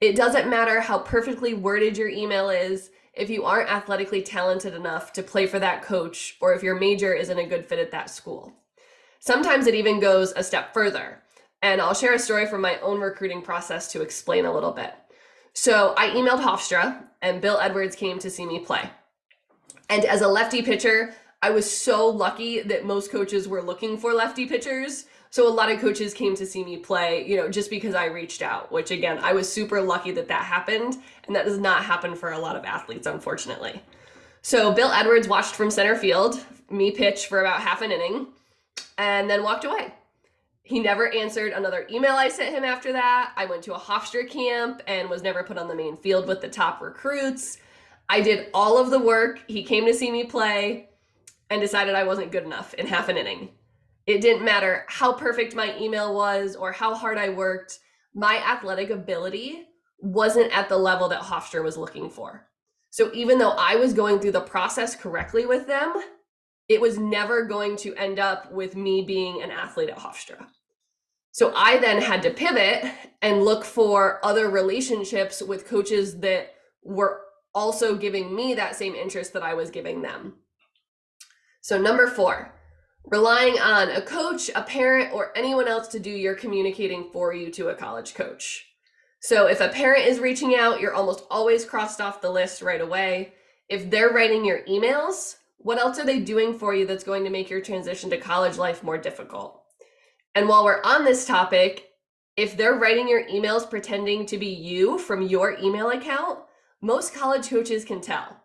It 0.00 0.16
doesn't 0.16 0.50
matter 0.50 0.80
how 0.80 0.98
perfectly 0.98 1.54
worded 1.54 1.96
your 1.96 2.08
email 2.08 2.50
is 2.50 2.90
if 3.14 3.30
you 3.30 3.44
aren't 3.44 3.70
athletically 3.70 4.22
talented 4.22 4.74
enough 4.74 5.12
to 5.14 5.22
play 5.22 5.46
for 5.46 5.58
that 5.58 5.82
coach 5.82 6.36
or 6.40 6.54
if 6.54 6.62
your 6.62 6.78
major 6.78 7.12
isn't 7.12 7.38
a 7.38 7.46
good 7.46 7.66
fit 7.66 7.78
at 7.78 7.90
that 7.90 8.10
school. 8.10 8.52
Sometimes 9.20 9.66
it 9.66 9.74
even 9.74 10.00
goes 10.00 10.32
a 10.36 10.44
step 10.44 10.72
further. 10.72 11.22
And 11.60 11.80
I'll 11.80 11.94
share 11.94 12.14
a 12.14 12.18
story 12.18 12.46
from 12.46 12.60
my 12.60 12.78
own 12.78 13.00
recruiting 13.00 13.42
process 13.42 13.90
to 13.92 14.02
explain 14.02 14.44
a 14.44 14.52
little 14.52 14.72
bit. 14.72 14.94
So 15.52 15.92
I 15.96 16.10
emailed 16.10 16.40
Hofstra, 16.40 17.04
and 17.20 17.40
Bill 17.40 17.58
Edwards 17.58 17.96
came 17.96 18.20
to 18.20 18.30
see 18.30 18.46
me 18.46 18.60
play. 18.60 18.88
And 19.90 20.04
as 20.04 20.20
a 20.20 20.28
lefty 20.28 20.62
pitcher, 20.62 21.14
I 21.42 21.50
was 21.50 21.70
so 21.70 22.08
lucky 22.08 22.60
that 22.62 22.84
most 22.84 23.10
coaches 23.10 23.48
were 23.48 23.62
looking 23.62 23.98
for 23.98 24.12
lefty 24.12 24.46
pitchers. 24.46 25.06
So 25.30 25.46
a 25.46 25.50
lot 25.50 25.70
of 25.70 25.80
coaches 25.80 26.14
came 26.14 26.34
to 26.36 26.46
see 26.46 26.64
me 26.64 26.78
play, 26.78 27.26
you 27.26 27.36
know, 27.36 27.48
just 27.48 27.70
because 27.70 27.94
I 27.94 28.06
reached 28.06 28.42
out, 28.42 28.72
which 28.72 28.90
again, 28.90 29.18
I 29.18 29.32
was 29.32 29.50
super 29.50 29.80
lucky 29.80 30.10
that 30.12 30.28
that 30.28 30.44
happened. 30.44 30.96
And 31.26 31.36
that 31.36 31.44
does 31.44 31.58
not 31.58 31.84
happen 31.84 32.14
for 32.14 32.32
a 32.32 32.38
lot 32.38 32.56
of 32.56 32.64
athletes, 32.64 33.06
unfortunately. 33.06 33.82
So 34.42 34.72
Bill 34.72 34.90
Edwards 34.90 35.28
watched 35.28 35.54
from 35.54 35.70
center 35.70 35.96
field, 35.96 36.42
me 36.70 36.90
pitch 36.90 37.26
for 37.26 37.40
about 37.40 37.60
half 37.60 37.82
an 37.82 37.92
inning, 37.92 38.28
and 38.96 39.28
then 39.28 39.42
walked 39.42 39.64
away. 39.64 39.92
He 40.62 40.80
never 40.80 41.14
answered 41.14 41.52
another 41.52 41.86
email 41.90 42.12
I 42.12 42.28
sent 42.28 42.54
him 42.54 42.64
after 42.64 42.92
that. 42.92 43.32
I 43.36 43.46
went 43.46 43.62
to 43.64 43.74
a 43.74 43.78
Hofstra 43.78 44.28
camp 44.28 44.82
and 44.86 45.08
was 45.08 45.22
never 45.22 45.42
put 45.42 45.56
on 45.56 45.68
the 45.68 45.74
main 45.74 45.96
field 45.96 46.26
with 46.26 46.42
the 46.42 46.48
top 46.48 46.80
recruits. 46.82 47.58
I 48.08 48.20
did 48.20 48.48
all 48.52 48.78
of 48.78 48.90
the 48.90 48.98
work. 48.98 49.42
He 49.48 49.62
came 49.62 49.86
to 49.86 49.94
see 49.94 50.10
me 50.10 50.24
play 50.24 50.88
and 51.50 51.60
decided 51.60 51.94
I 51.94 52.04
wasn't 52.04 52.32
good 52.32 52.44
enough 52.44 52.74
in 52.74 52.86
half 52.86 53.08
an 53.08 53.16
inning. 53.16 53.48
It 54.08 54.22
didn't 54.22 54.42
matter 54.42 54.86
how 54.88 55.12
perfect 55.12 55.54
my 55.54 55.76
email 55.78 56.14
was 56.14 56.56
or 56.56 56.72
how 56.72 56.94
hard 56.94 57.18
I 57.18 57.28
worked. 57.28 57.78
My 58.14 58.38
athletic 58.38 58.88
ability 58.88 59.66
wasn't 59.98 60.50
at 60.56 60.70
the 60.70 60.78
level 60.78 61.10
that 61.10 61.20
Hofstra 61.20 61.62
was 61.62 61.76
looking 61.76 62.08
for. 62.08 62.48
So 62.88 63.10
even 63.12 63.36
though 63.38 63.50
I 63.50 63.76
was 63.76 63.92
going 63.92 64.18
through 64.18 64.32
the 64.32 64.40
process 64.40 64.96
correctly 64.96 65.44
with 65.44 65.66
them, 65.66 65.92
it 66.70 66.80
was 66.80 66.96
never 66.96 67.44
going 67.44 67.76
to 67.76 67.94
end 67.96 68.18
up 68.18 68.50
with 68.50 68.76
me 68.76 69.02
being 69.02 69.42
an 69.42 69.50
athlete 69.50 69.90
at 69.90 69.98
Hofstra. 69.98 70.46
So 71.32 71.52
I 71.54 71.76
then 71.76 72.00
had 72.00 72.22
to 72.22 72.30
pivot 72.30 72.90
and 73.20 73.44
look 73.44 73.62
for 73.62 74.24
other 74.24 74.48
relationships 74.48 75.42
with 75.42 75.68
coaches 75.68 76.18
that 76.20 76.54
were 76.82 77.20
also 77.54 77.94
giving 77.94 78.34
me 78.34 78.54
that 78.54 78.74
same 78.74 78.94
interest 78.94 79.34
that 79.34 79.42
I 79.42 79.52
was 79.52 79.70
giving 79.70 80.00
them. 80.00 80.36
So, 81.60 81.78
number 81.78 82.06
four, 82.06 82.54
relying 83.10 83.58
on 83.58 83.90
a 83.90 84.02
coach, 84.02 84.50
a 84.54 84.62
parent, 84.62 85.12
or 85.12 85.36
anyone 85.36 85.68
else 85.68 85.88
to 85.88 86.00
do 86.00 86.10
your 86.10 86.34
communicating 86.34 87.10
for 87.12 87.32
you 87.32 87.50
to 87.52 87.68
a 87.68 87.74
college 87.74 88.14
coach. 88.14 88.66
So, 89.20 89.46
if 89.46 89.60
a 89.60 89.68
parent 89.68 90.06
is 90.06 90.20
reaching 90.20 90.54
out, 90.54 90.80
you're 90.80 90.94
almost 90.94 91.24
always 91.30 91.64
crossed 91.64 92.00
off 92.00 92.20
the 92.20 92.30
list 92.30 92.62
right 92.62 92.80
away. 92.80 93.32
If 93.68 93.90
they're 93.90 94.12
writing 94.12 94.44
your 94.44 94.60
emails, 94.68 95.36
what 95.58 95.78
else 95.78 95.98
are 95.98 96.06
they 96.06 96.20
doing 96.20 96.56
for 96.56 96.74
you 96.74 96.86
that's 96.86 97.04
going 97.04 97.24
to 97.24 97.30
make 97.30 97.50
your 97.50 97.60
transition 97.60 98.10
to 98.10 98.18
college 98.18 98.56
life 98.56 98.84
more 98.84 98.98
difficult? 98.98 99.62
And 100.34 100.48
while 100.48 100.64
we're 100.64 100.82
on 100.82 101.04
this 101.04 101.26
topic, 101.26 101.88
if 102.36 102.56
they're 102.56 102.78
writing 102.78 103.08
your 103.08 103.24
emails 103.24 103.68
pretending 103.68 104.24
to 104.26 104.38
be 104.38 104.46
you 104.46 104.98
from 104.98 105.22
your 105.22 105.58
email 105.58 105.90
account, 105.90 106.38
most 106.80 107.12
college 107.12 107.50
coaches 107.50 107.84
can 107.84 108.00
tell. 108.00 108.36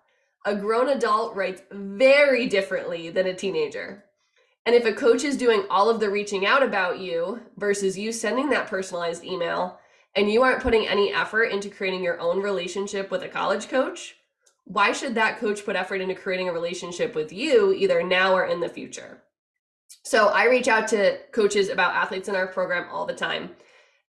A 0.45 0.55
grown 0.55 0.89
adult 0.89 1.35
writes 1.35 1.61
very 1.71 2.47
differently 2.47 3.11
than 3.11 3.27
a 3.27 3.35
teenager. 3.35 4.05
And 4.65 4.75
if 4.75 4.85
a 4.85 4.93
coach 4.93 5.23
is 5.23 5.35
doing 5.35 5.65
all 5.69 5.89
of 5.89 5.99
the 5.99 6.09
reaching 6.09 6.45
out 6.45 6.63
about 6.63 6.99
you 6.99 7.41
versus 7.57 7.97
you 7.97 8.11
sending 8.11 8.49
that 8.49 8.67
personalized 8.67 9.23
email 9.23 9.79
and 10.15 10.31
you 10.31 10.41
aren't 10.43 10.63
putting 10.63 10.87
any 10.87 11.13
effort 11.13 11.45
into 11.45 11.69
creating 11.69 12.03
your 12.03 12.19
own 12.19 12.41
relationship 12.41 13.11
with 13.11 13.23
a 13.23 13.27
college 13.27 13.67
coach, 13.67 14.15
why 14.65 14.93
should 14.93 15.15
that 15.15 15.39
coach 15.39 15.65
put 15.65 15.75
effort 15.75 15.99
into 15.99 16.15
creating 16.15 16.47
a 16.47 16.53
relationship 16.53 17.15
with 17.15 17.33
you 17.33 17.73
either 17.73 18.01
now 18.01 18.33
or 18.33 18.45
in 18.45 18.61
the 18.61 18.69
future? 18.69 19.23
So 20.03 20.27
I 20.27 20.45
reach 20.45 20.67
out 20.67 20.87
to 20.89 21.19
coaches 21.31 21.69
about 21.69 21.95
athletes 21.95 22.29
in 22.29 22.35
our 22.35 22.47
program 22.47 22.87
all 22.91 23.05
the 23.05 23.13
time. 23.13 23.51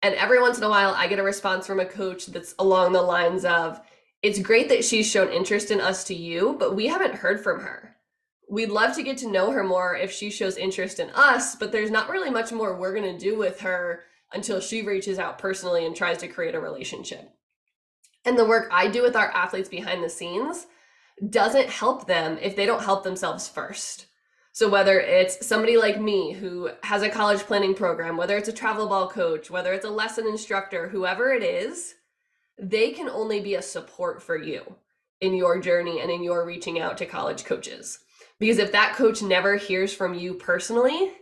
And 0.02 0.14
every 0.16 0.40
once 0.40 0.58
in 0.58 0.64
a 0.64 0.68
while, 0.68 0.94
I 0.94 1.06
get 1.06 1.18
a 1.18 1.22
response 1.22 1.66
from 1.66 1.80
a 1.80 1.86
coach 1.86 2.26
that's 2.26 2.54
along 2.58 2.92
the 2.92 3.02
lines 3.02 3.44
of, 3.44 3.80
it's 4.22 4.38
great 4.38 4.68
that 4.68 4.84
she's 4.84 5.10
shown 5.10 5.32
interest 5.32 5.70
in 5.70 5.80
us 5.80 6.04
to 6.04 6.14
you, 6.14 6.56
but 6.58 6.76
we 6.76 6.86
haven't 6.86 7.14
heard 7.14 7.42
from 7.42 7.60
her. 7.60 7.96
We'd 8.52 8.68
love 8.68 8.94
to 8.96 9.02
get 9.02 9.16
to 9.18 9.30
know 9.30 9.50
her 9.50 9.64
more 9.64 9.96
if 9.96 10.12
she 10.12 10.28
shows 10.28 10.58
interest 10.58 11.00
in 11.00 11.08
us, 11.14 11.56
but 11.56 11.72
there's 11.72 11.90
not 11.90 12.10
really 12.10 12.28
much 12.28 12.52
more 12.52 12.76
we're 12.76 12.92
going 12.92 13.10
to 13.10 13.18
do 13.18 13.34
with 13.34 13.60
her 13.60 14.02
until 14.30 14.60
she 14.60 14.82
reaches 14.82 15.18
out 15.18 15.38
personally 15.38 15.86
and 15.86 15.96
tries 15.96 16.18
to 16.18 16.28
create 16.28 16.54
a 16.54 16.60
relationship. 16.60 17.30
And 18.26 18.38
the 18.38 18.44
work 18.44 18.68
I 18.70 18.88
do 18.88 19.00
with 19.00 19.16
our 19.16 19.30
athletes 19.30 19.70
behind 19.70 20.04
the 20.04 20.10
scenes 20.10 20.66
doesn't 21.30 21.70
help 21.70 22.06
them 22.06 22.36
if 22.42 22.54
they 22.54 22.66
don't 22.66 22.84
help 22.84 23.04
themselves 23.04 23.48
first. 23.48 24.04
So 24.52 24.68
whether 24.68 25.00
it's 25.00 25.46
somebody 25.46 25.78
like 25.78 25.98
me 25.98 26.32
who 26.32 26.68
has 26.82 27.00
a 27.00 27.08
college 27.08 27.40
planning 27.40 27.74
program, 27.74 28.18
whether 28.18 28.36
it's 28.36 28.50
a 28.50 28.52
travel 28.52 28.86
ball 28.86 29.08
coach, 29.08 29.50
whether 29.50 29.72
it's 29.72 29.86
a 29.86 29.90
lesson 29.90 30.26
instructor, 30.26 30.88
whoever 30.88 31.32
it 31.32 31.42
is, 31.42 31.94
they 32.58 32.90
can 32.90 33.08
only 33.08 33.40
be 33.40 33.54
a 33.54 33.62
support 33.62 34.22
for 34.22 34.36
you 34.36 34.76
in 35.22 35.32
your 35.32 35.58
journey 35.58 36.02
and 36.02 36.10
in 36.10 36.22
your 36.22 36.44
reaching 36.44 36.78
out 36.80 36.98
to 36.98 37.06
college 37.06 37.46
coaches. 37.46 38.00
Because 38.42 38.58
if 38.58 38.72
that 38.72 38.96
coach 38.96 39.22
never 39.22 39.54
hears 39.54 39.94
from 39.94 40.14
you 40.14 40.34
personally, 40.34 41.12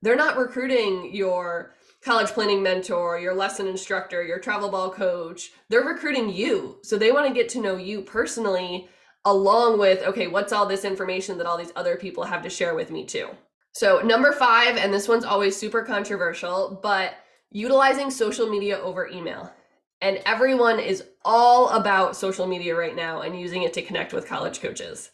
they're 0.00 0.14
not 0.14 0.36
recruiting 0.36 1.12
your 1.12 1.74
college 2.04 2.28
planning 2.28 2.62
mentor, 2.62 3.18
your 3.18 3.34
lesson 3.34 3.66
instructor, 3.66 4.22
your 4.22 4.38
travel 4.38 4.68
ball 4.68 4.88
coach. 4.88 5.50
They're 5.68 5.82
recruiting 5.82 6.32
you. 6.32 6.78
So 6.84 6.96
they 6.96 7.10
want 7.10 7.26
to 7.26 7.34
get 7.34 7.48
to 7.48 7.60
know 7.60 7.74
you 7.74 8.00
personally 8.00 8.88
along 9.24 9.80
with, 9.80 10.04
okay, 10.04 10.28
what's 10.28 10.52
all 10.52 10.64
this 10.64 10.84
information 10.84 11.36
that 11.38 11.48
all 11.48 11.58
these 11.58 11.72
other 11.74 11.96
people 11.96 12.22
have 12.22 12.42
to 12.42 12.48
share 12.48 12.76
with 12.76 12.92
me 12.92 13.06
too? 13.06 13.28
So, 13.72 13.98
number 13.98 14.30
five, 14.30 14.76
and 14.76 14.94
this 14.94 15.08
one's 15.08 15.24
always 15.24 15.56
super 15.56 15.82
controversial, 15.82 16.78
but 16.80 17.14
utilizing 17.50 18.08
social 18.08 18.48
media 18.48 18.78
over 18.78 19.08
email. 19.08 19.52
And 20.00 20.22
everyone 20.26 20.78
is 20.78 21.02
all 21.24 21.70
about 21.70 22.14
social 22.14 22.46
media 22.46 22.76
right 22.76 22.94
now 22.94 23.22
and 23.22 23.40
using 23.40 23.64
it 23.64 23.72
to 23.72 23.82
connect 23.82 24.12
with 24.12 24.28
college 24.28 24.60
coaches. 24.60 25.10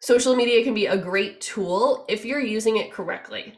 Social 0.00 0.36
media 0.36 0.62
can 0.62 0.74
be 0.74 0.86
a 0.86 0.96
great 0.96 1.40
tool 1.40 2.04
if 2.08 2.24
you're 2.24 2.40
using 2.40 2.76
it 2.76 2.92
correctly. 2.92 3.54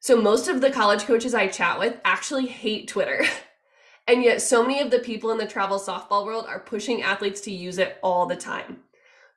So, 0.00 0.20
most 0.20 0.48
of 0.48 0.60
the 0.60 0.70
college 0.70 1.04
coaches 1.04 1.34
I 1.34 1.48
chat 1.48 1.78
with 1.78 1.96
actually 2.04 2.46
hate 2.46 2.88
Twitter. 2.88 3.24
and 4.06 4.22
yet, 4.22 4.42
so 4.42 4.62
many 4.62 4.80
of 4.80 4.90
the 4.90 5.00
people 5.00 5.30
in 5.30 5.38
the 5.38 5.46
travel 5.46 5.78
softball 5.78 6.24
world 6.24 6.46
are 6.46 6.60
pushing 6.60 7.02
athletes 7.02 7.40
to 7.42 7.50
use 7.50 7.78
it 7.78 7.98
all 8.02 8.26
the 8.26 8.36
time. 8.36 8.80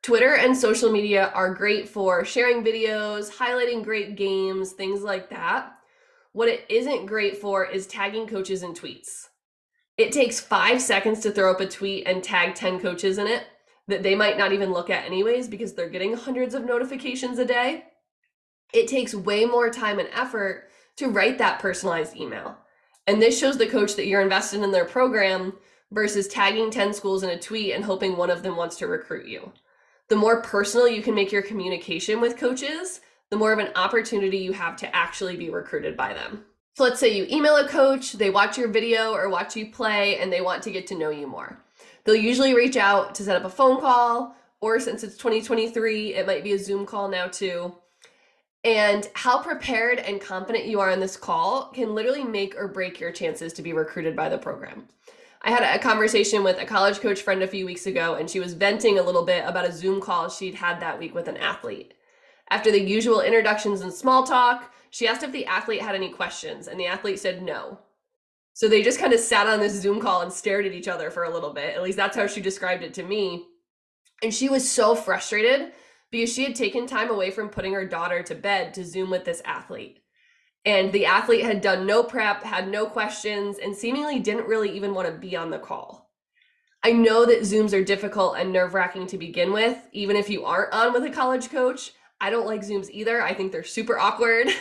Twitter 0.04 0.36
and 0.36 0.58
social 0.58 0.92
media 0.92 1.32
are 1.34 1.54
great 1.54 1.88
for 1.88 2.26
sharing 2.26 2.64
videos, 2.64 3.32
highlighting 3.32 3.84
great 3.84 4.16
games, 4.16 4.72
things 4.72 5.02
like 5.02 5.30
that. 5.30 5.74
What 6.34 6.48
it 6.48 6.66
isn't 6.70 7.06
great 7.06 7.38
for 7.38 7.66
is 7.66 7.88
tagging 7.88 8.28
coaches 8.28 8.64
in 8.64 8.74
tweets. 8.74 9.28
It 9.98 10.12
takes 10.12 10.40
five 10.40 10.82
seconds 10.82 11.20
to 11.22 11.32
throw 11.32 11.52
up 11.52 11.60
a 11.60 11.68
tweet 11.68 12.08
and 12.08 12.24
tag 12.24 12.56
10 12.56 12.80
coaches 12.80 13.18
in 13.18 13.28
it 13.28 13.46
that 13.88 14.04
they 14.04 14.16
might 14.16 14.38
not 14.38 14.52
even 14.52 14.72
look 14.72 14.90
at 14.90 15.06
anyways 15.06 15.48
because 15.48 15.74
they're 15.74 15.90
getting 15.90 16.14
hundreds 16.14 16.54
of 16.54 16.66
notifications 16.66 17.40
a 17.40 17.46
day. 17.46 17.86
It 18.74 18.88
takes 18.88 19.14
way 19.14 19.46
more 19.46 19.70
time 19.70 20.00
and 20.00 20.10
effort 20.14 20.70
to 20.98 21.10
write 21.10 21.38
that 21.38 21.60
personalized 21.60 22.16
email. 22.16 22.58
And 23.08 23.22
this 23.22 23.38
shows 23.38 23.58
the 23.58 23.68
coach 23.68 23.96
that 23.96 24.06
you're 24.06 24.22
invested 24.22 24.62
in 24.62 24.72
their 24.72 24.86
program 24.86 25.54
versus 25.92 26.28
tagging 26.28 26.72
10 26.72 26.94
schools 26.94 27.24
in 27.24 27.30
a 27.30 27.40
tweet 27.40 27.74
and 27.74 27.84
hoping 27.84 28.16
one 28.16 28.30
of 28.30 28.44
them 28.44 28.56
wants 28.56 28.78
to 28.78 28.88
recruit 28.88 29.28
you 29.28 29.52
the 30.12 30.18
more 30.18 30.42
personal 30.42 30.90
you 30.90 31.02
can 31.02 31.16
make 31.16 31.32
your 31.32 31.42
communication 31.42 32.20
with 32.20 32.36
coaches, 32.36 33.00
the 33.30 33.38
more 33.38 33.54
of 33.54 33.60
an 33.60 33.72
opportunity 33.78 34.40
you 34.40 34.52
have 34.52 34.76
to 34.76 34.94
actually 34.94 35.38
be 35.38 35.50
recruited 35.50 35.96
by 35.96 36.14
them. 36.14 36.44
So 36.74 36.84
let's 36.84 37.00
say 37.00 37.16
you 37.16 37.26
email 37.32 37.56
a 37.56 37.66
coach, 37.66 38.12
they 38.12 38.30
watch 38.30 38.58
your 38.58 38.68
video 38.68 39.14
or 39.14 39.30
watch 39.30 39.56
you 39.56 39.72
play, 39.72 40.18
and 40.18 40.32
they 40.32 40.42
want 40.42 40.64
to 40.64 40.72
get 40.72 40.86
to 40.88 40.98
know 40.98 41.12
you 41.12 41.28
more. 41.28 41.58
They'll 42.04 42.16
usually 42.16 42.54
reach 42.54 42.78
out 42.78 43.16
to 43.16 43.24
set 43.24 43.36
up 43.36 43.46
a 43.46 43.50
phone 43.50 43.80
call, 43.80 44.36
or 44.60 44.80
since 44.80 45.04
it's 45.04 45.18
2023, 45.18 46.16
it 46.16 46.28
might 46.28 46.44
be 46.44 46.54
a 46.54 46.60
Zoom 46.60 46.86
call 46.86 47.08
now 47.08 47.28
too. 47.28 47.76
And 48.64 49.10
how 49.16 49.42
prepared 49.42 50.00
and 50.00 50.22
confident 50.22 50.66
you 50.66 50.80
are 50.80 50.92
on 50.92 51.00
this 51.00 51.18
call 51.18 51.72
can 51.74 51.96
literally 51.96 52.24
make 52.24 52.56
or 52.56 52.68
break 52.68 53.00
your 53.00 53.12
chances 53.12 53.54
to 53.54 53.64
be 53.64 53.74
recruited 53.74 54.16
by 54.16 54.30
the 54.30 54.38
program. 54.38 54.88
I 55.42 55.50
had 55.50 55.64
a 55.64 55.80
conversation 55.80 56.44
with 56.44 56.62
a 56.62 56.66
college 56.66 57.00
coach 57.00 57.22
friend 57.22 57.42
a 57.42 57.48
few 57.48 57.66
weeks 57.66 57.88
ago, 57.88 58.14
and 58.14 58.30
she 58.30 58.40
was 58.40 58.54
venting 58.54 59.00
a 59.00 59.04
little 59.04 59.26
bit 59.26 59.44
about 59.46 59.66
a 59.66 59.72
Zoom 59.72 60.00
call 60.00 60.30
she'd 60.30 60.54
had 60.54 60.80
that 60.80 61.00
week 61.00 61.16
with 61.16 61.28
an 61.28 61.38
athlete. 61.38 61.96
After 62.52 62.72
the 62.72 62.82
usual 62.82 63.22
introductions 63.22 63.82
and 63.82 63.92
small 63.92 64.24
talk, 64.24 64.72
she 64.92 65.08
asked 65.08 65.24
if 65.24 65.32
the 65.32 65.48
athlete 65.48 65.82
had 65.82 65.96
any 65.96 66.10
questions, 66.10 66.68
and 66.68 66.80
the 66.80 66.86
athlete 66.86 67.20
said 67.20 67.42
no. 67.42 67.80
So 68.54 68.68
they 68.68 68.84
just 68.84 69.00
kind 69.00 69.14
of 69.14 69.20
sat 69.20 69.48
on 69.48 69.60
this 69.60 69.80
Zoom 69.80 70.00
call 70.00 70.22
and 70.22 70.32
stared 70.32 70.66
at 70.66 70.74
each 70.74 70.88
other 70.88 71.10
for 71.10 71.24
a 71.24 71.30
little 71.30 71.54
bit. 71.54 71.76
At 71.76 71.84
least 71.84 71.98
that's 71.98 72.18
how 72.18 72.28
she 72.28 72.42
described 72.42 72.84
it 72.84 72.94
to 72.96 73.04
me. 73.04 73.46
And 74.22 74.34
she 74.34 74.50
was 74.50 74.70
so 74.70 74.94
frustrated 74.94 75.72
because 76.12 76.34
she 76.34 76.44
had 76.44 76.56
taken 76.56 76.86
time 76.86 77.10
away 77.10 77.32
from 77.32 77.50
putting 77.50 77.74
her 77.74 77.86
daughter 77.86 78.22
to 78.24 78.36
bed 78.36 78.74
to 78.74 78.86
Zoom 78.86 79.10
with 79.10 79.26
this 79.26 79.42
athlete. 79.46 80.00
And 80.66 80.92
the 80.92 81.06
athlete 81.06 81.44
had 81.44 81.62
done 81.62 81.88
no 81.88 82.04
prep, 82.04 82.44
had 82.44 82.68
no 82.68 82.86
questions, 82.86 83.58
and 83.58 83.76
seemingly 83.76 84.20
didn't 84.20 84.48
really 84.48 84.70
even 84.76 84.94
want 84.94 85.08
to 85.08 85.14
be 85.14 85.36
on 85.36 85.50
the 85.50 85.58
call. 85.58 86.12
I 86.84 86.92
know 86.92 87.26
that 87.26 87.42
Zooms 87.42 87.74
are 87.74 87.84
difficult 87.84 88.38
and 88.38 88.52
nerve 88.52 88.74
wracking 88.74 89.08
to 89.08 89.18
begin 89.18 89.54
with, 89.54 89.78
even 89.92 90.16
if 90.16 90.30
you 90.30 90.46
aren't 90.46 90.74
on 90.74 90.94
with 90.94 91.04
a 91.04 91.10
college 91.10 91.50
coach. 91.50 91.94
I 92.20 92.30
don't 92.30 92.46
like 92.46 92.62
Zooms 92.62 92.90
either. 92.92 93.22
I 93.22 93.34
think 93.34 93.52
they're 93.52 93.64
super 93.64 93.98
awkward. 93.98 94.50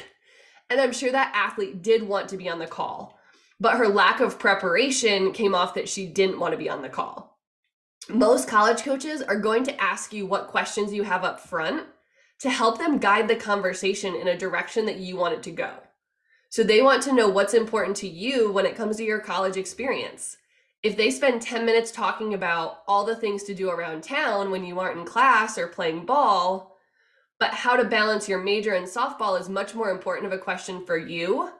And 0.70 0.80
I'm 0.80 0.92
sure 0.92 1.10
that 1.10 1.32
athlete 1.34 1.82
did 1.82 2.06
want 2.06 2.28
to 2.28 2.36
be 2.36 2.48
on 2.48 2.60
the 2.60 2.66
call, 2.68 3.18
but 3.60 3.76
her 3.76 3.88
lack 3.88 4.20
of 4.20 4.38
preparation 4.38 5.32
came 5.32 5.54
off 5.54 5.74
that 5.74 5.88
she 5.88 6.06
didn't 6.06 6.40
want 6.40 6.52
to 6.52 6.58
be 6.58 6.70
on 6.70 6.82
the 6.82 6.88
call. 6.88 7.38
Most 8.08 8.48
college 8.48 8.82
coaches 8.82 9.22
are 9.22 9.38
going 9.38 9.62
to 9.64 9.80
ask 9.80 10.12
you 10.12 10.26
what 10.26 10.48
questions 10.48 10.92
you 10.92 11.02
have 11.02 11.22
up 11.22 11.38
front 11.38 11.86
to 12.40 12.48
help 12.48 12.78
them 12.78 12.98
guide 12.98 13.28
the 13.28 13.36
conversation 13.36 14.14
in 14.14 14.28
a 14.28 14.38
direction 14.38 14.86
that 14.86 14.96
you 14.96 15.16
want 15.16 15.34
it 15.34 15.42
to 15.42 15.50
go. 15.50 15.70
So 16.48 16.64
they 16.64 16.82
want 16.82 17.02
to 17.04 17.12
know 17.12 17.28
what's 17.28 17.54
important 17.54 17.96
to 17.98 18.08
you 18.08 18.50
when 18.50 18.66
it 18.66 18.74
comes 18.74 18.96
to 18.96 19.04
your 19.04 19.20
college 19.20 19.56
experience. 19.56 20.38
If 20.82 20.96
they 20.96 21.10
spend 21.10 21.42
10 21.42 21.66
minutes 21.66 21.92
talking 21.92 22.32
about 22.32 22.78
all 22.88 23.04
the 23.04 23.14
things 23.14 23.44
to 23.44 23.54
do 23.54 23.68
around 23.68 24.02
town 24.02 24.50
when 24.50 24.64
you 24.64 24.80
aren't 24.80 24.98
in 24.98 25.04
class 25.04 25.58
or 25.58 25.68
playing 25.68 26.06
ball, 26.06 26.78
but 27.38 27.52
how 27.52 27.76
to 27.76 27.84
balance 27.84 28.28
your 28.28 28.42
major 28.42 28.74
in 28.74 28.84
softball 28.84 29.38
is 29.38 29.48
much 29.48 29.74
more 29.74 29.90
important 29.90 30.26
of 30.26 30.32
a 30.32 30.42
question 30.42 30.84
for 30.84 30.96
you. 30.96 31.50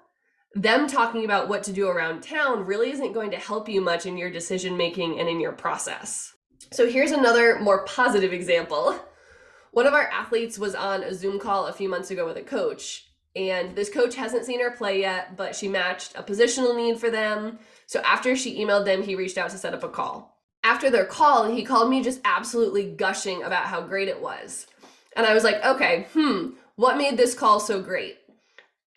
Them 0.55 0.89
talking 0.89 1.25
about 1.25 1.49
what 1.49 1.63
to 1.65 1.73
do 1.73 1.89
around 1.89 2.23
town 2.23 2.67
really 2.67 2.91
isn't 2.91 3.13
going 3.13 3.31
to 3.31 3.37
help 3.37 3.69
you 3.69 3.81
much 3.81 4.05
in 4.05 4.17
your 4.17 4.31
decision 4.31 4.77
making 4.77 5.21
and 5.21 5.29
in 5.29 5.41
your 5.41 5.53
process. 5.53 6.35
So 6.73 6.89
here's 6.89 7.13
another 7.13 7.61
more 7.61 7.85
positive 7.85 8.33
example. 8.33 8.99
One 9.71 9.87
of 9.87 9.95
our 9.95 10.09
athletes 10.09 10.59
was 10.59 10.75
on 10.75 11.05
a 11.05 11.15
Zoom 11.15 11.39
call 11.39 11.67
a 11.67 11.73
few 11.73 11.89
months 11.89 12.11
ago 12.11 12.27
with 12.27 12.37
a 12.37 12.43
coach, 12.43 13.07
and 13.37 13.77
this 13.77 13.89
coach 13.89 14.17
hasn't 14.17 14.45
seen 14.45 14.61
her 14.61 14.73
play 14.73 15.01
yet, 15.01 15.37
but 15.37 15.55
she 15.55 15.69
matched 15.69 16.17
a 16.17 16.23
positional 16.23 16.75
need 16.75 16.99
for 16.99 17.11
them. 17.11 17.61
So 17.87 18.01
after 18.01 18.35
she 18.35 18.59
emailed 18.59 18.85
them, 18.85 19.03
he 19.03 19.15
reached 19.15 19.39
out 19.39 19.51
to 19.51 19.59
set 19.59 19.75
up 19.75 19.85
a 19.85 19.89
call. 19.89 20.41
After 20.65 20.91
their 20.91 21.07
call, 21.07 21.49
he 21.51 21.65
called 21.65 21.91
me 21.91 22.03
just 22.03 22.21
absolutely 22.25 22.91
gushing 22.91 23.45
about 23.45 23.67
how 23.67 23.83
great 23.83 24.09
it 24.09 24.21
was. 24.21 24.67
And 25.17 25.27
I 25.27 25.35
was 25.35 25.45
like, 25.45 25.65
okay, 25.65 26.09
hmm, 26.13 26.51
what 26.75 26.99
made 26.99 27.17
this 27.17 27.35
call 27.35 27.61
so 27.61 27.81
great? 27.81 28.19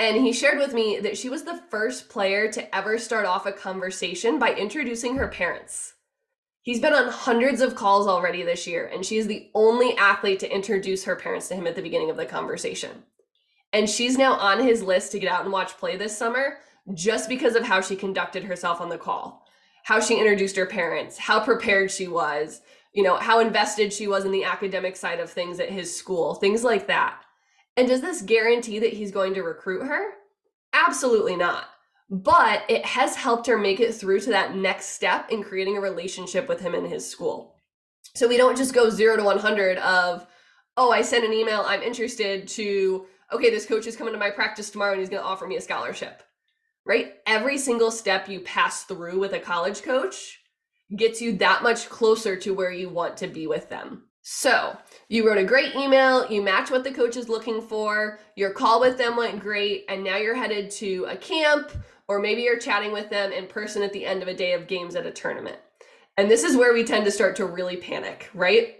And 0.04 0.18
he 0.18 0.34
shared 0.34 0.58
with 0.58 0.74
me 0.74 1.00
that 1.00 1.18
she 1.18 1.30
was 1.30 1.44
the 1.44 1.64
first 1.72 2.10
player 2.10 2.52
to 2.52 2.76
ever 2.76 2.98
start 2.98 3.26
off 3.26 3.46
a 3.46 3.54
conversation 3.54 4.38
by 4.38 4.54
introducing 4.54 5.16
her 5.16 5.30
parents. 5.30 5.94
He's 6.62 6.82
been 6.82 6.92
on 6.92 7.08
hundreds 7.08 7.62
of 7.62 7.76
calls 7.76 8.06
already 8.06 8.44
this 8.44 8.68
year, 8.68 8.92
and 8.94 9.06
she 9.06 9.16
is 9.16 9.28
the 9.28 9.50
only 9.56 9.96
athlete 9.96 10.42
to 10.42 10.54
introduce 10.54 11.06
her 11.06 11.16
parents 11.16 11.48
to 11.48 11.56
him 11.56 11.68
at 11.68 11.78
the 11.78 11.82
beginning 11.82 12.10
of 12.10 12.18
the 12.18 12.26
conversation. 12.26 13.04
And 13.72 13.90
she's 13.90 14.18
now 14.18 14.34
on 14.34 14.62
his 14.62 14.84
list 14.84 15.14
to 15.14 15.20
get 15.20 15.32
out 15.32 15.46
and 15.46 15.54
watch 15.54 15.78
play 15.78 15.96
this 15.96 16.18
summer 16.18 16.58
just 16.94 17.30
because 17.30 17.56
of 17.56 17.64
how 17.64 17.80
she 17.80 17.96
conducted 17.96 18.44
herself 18.44 18.82
on 18.82 18.90
the 18.90 18.98
call, 18.98 19.48
how 19.86 20.02
she 20.02 20.20
introduced 20.20 20.58
her 20.58 20.66
parents, 20.66 21.18
how 21.18 21.40
prepared 21.40 21.90
she 21.90 22.10
was, 22.10 22.60
you 22.94 23.04
know, 23.04 23.16
how 23.16 23.40
invested 23.40 23.94
she 23.94 24.08
was 24.08 24.26
in 24.26 24.34
the 24.34 24.44
academic 24.44 24.98
side 24.98 25.22
of 25.22 25.30
things 25.30 25.62
at 25.62 25.70
his 25.70 25.96
school, 25.96 26.34
things 26.36 26.62
like 26.62 26.88
that. 26.88 27.23
And 27.76 27.88
does 27.88 28.02
this 28.02 28.22
guarantee 28.22 28.80
that 28.80 28.94
he's 28.94 29.12
going 29.12 29.34
to 29.34 29.44
recruit 29.44 29.86
her? 29.86 30.12
Absolutely 30.74 31.36
not. 31.36 31.66
But 32.10 32.64
it 32.70 32.86
has 32.86 33.16
helped 33.16 33.48
her 33.48 33.58
make 33.58 33.80
it 33.80 33.96
through 33.96 34.20
to 34.22 34.30
that 34.30 34.56
next 34.56 34.88
step 34.88 35.32
in 35.32 35.44
creating 35.44 35.78
a 35.78 35.82
relationship 35.82 36.48
with 36.48 36.60
him 36.60 36.76
in 36.76 36.86
his 36.86 37.10
school. 37.10 37.56
So 38.16 38.28
we 38.28 38.38
don't 38.38 38.58
just 38.58 38.76
go 38.76 38.90
zero 38.90 39.18
to 39.18 39.24
100 39.24 39.78
of, 39.80 40.28
oh, 40.78 40.92
I 40.92 41.02
sent 41.02 41.26
an 41.26 41.34
email, 41.34 41.64
I'm 41.66 41.82
interested 41.82 42.48
to, 42.50 43.06
okay, 43.32 43.50
this 43.50 43.66
coach 43.66 43.88
is 43.88 43.96
coming 43.96 44.14
to 44.14 44.20
my 44.20 44.30
practice 44.30 44.70
tomorrow 44.70 44.92
and 44.92 45.00
he's 45.00 45.10
going 45.10 45.24
to 45.24 45.28
offer 45.28 45.48
me 45.48 45.56
a 45.56 45.62
scholarship, 45.62 46.22
right? 46.86 47.14
Every 47.26 47.58
single 47.58 47.90
step 47.90 48.30
you 48.30 48.42
pass 48.42 48.84
through 48.84 49.20
with 49.20 49.34
a 49.34 49.40
college 49.40 49.82
coach 49.82 50.40
gets 50.96 51.22
you 51.22 51.38
that 51.38 51.64
much 51.64 51.90
closer 51.90 52.36
to 52.38 52.54
where 52.54 52.72
you 52.72 52.90
want 52.90 53.18
to 53.18 53.28
be 53.28 53.48
with 53.48 53.70
them. 53.70 54.04
So, 54.26 54.78
you 55.10 55.28
wrote 55.28 55.38
a 55.38 55.44
great 55.44 55.76
email, 55.76 56.26
you 56.32 56.42
match 56.42 56.72
what 56.72 56.86
the 56.86 56.94
coach 56.94 57.18
is 57.18 57.28
looking 57.28 57.62
for, 57.62 58.20
your 58.38 58.52
call 58.52 58.80
with 58.80 58.98
them 58.98 59.18
went 59.18 59.42
great, 59.42 59.84
and 59.90 60.02
now 60.02 60.16
you're 60.16 60.34
headed 60.34 60.72
to 60.72 61.06
a 61.10 61.18
camp, 61.18 61.72
or 62.08 62.20
maybe 62.20 62.42
you're 62.42 62.58
chatting 62.58 62.94
with 62.94 63.10
them 63.10 63.34
in 63.34 63.48
person 63.48 63.84
at 63.84 63.92
the 63.92 64.06
end 64.06 64.22
of 64.22 64.30
a 64.30 64.34
day 64.34 64.54
of 64.54 64.68
games 64.68 64.96
at 64.96 65.06
a 65.06 65.12
tournament. 65.12 65.58
And 66.16 66.32
this 66.32 66.46
is 66.46 66.56
where 66.56 66.74
we 66.74 66.86
tend 66.86 67.04
to 67.04 67.12
start 67.12 67.36
to 67.36 67.46
really 67.46 67.76
panic, 67.76 68.30
right? 68.34 68.78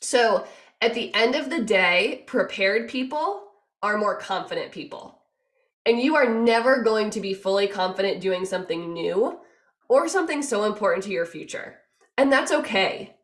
So, 0.00 0.46
at 0.80 0.94
the 0.94 1.12
end 1.12 1.34
of 1.34 1.50
the 1.50 1.60
day, 1.60 2.22
prepared 2.28 2.88
people 2.88 3.48
are 3.82 3.98
more 3.98 4.16
confident 4.16 4.70
people. 4.70 5.18
And 5.86 6.00
you 6.00 6.14
are 6.14 6.28
never 6.28 6.84
going 6.84 7.10
to 7.10 7.20
be 7.20 7.34
fully 7.34 7.66
confident 7.66 8.20
doing 8.20 8.44
something 8.44 8.92
new 8.92 9.40
or 9.88 10.06
something 10.06 10.40
so 10.40 10.64
important 10.64 11.02
to 11.04 11.10
your 11.10 11.26
future. 11.26 11.80
And 12.16 12.30
that's 12.30 12.52
okay. 12.52 13.17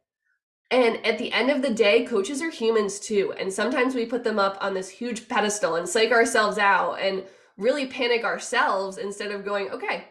And 0.70 1.04
at 1.04 1.18
the 1.18 1.32
end 1.32 1.50
of 1.50 1.62
the 1.62 1.72
day, 1.72 2.04
coaches 2.04 2.42
are 2.42 2.50
humans 2.50 2.98
too. 2.98 3.34
And 3.38 3.52
sometimes 3.52 3.94
we 3.94 4.06
put 4.06 4.24
them 4.24 4.38
up 4.38 4.58
on 4.60 4.74
this 4.74 4.88
huge 4.88 5.28
pedestal 5.28 5.76
and 5.76 5.88
psych 5.88 6.10
ourselves 6.10 6.58
out 6.58 6.94
and 6.94 7.24
really 7.56 7.86
panic 7.86 8.24
ourselves 8.24 8.98
instead 8.98 9.30
of 9.30 9.44
going, 9.44 9.70
okay, 9.70 10.06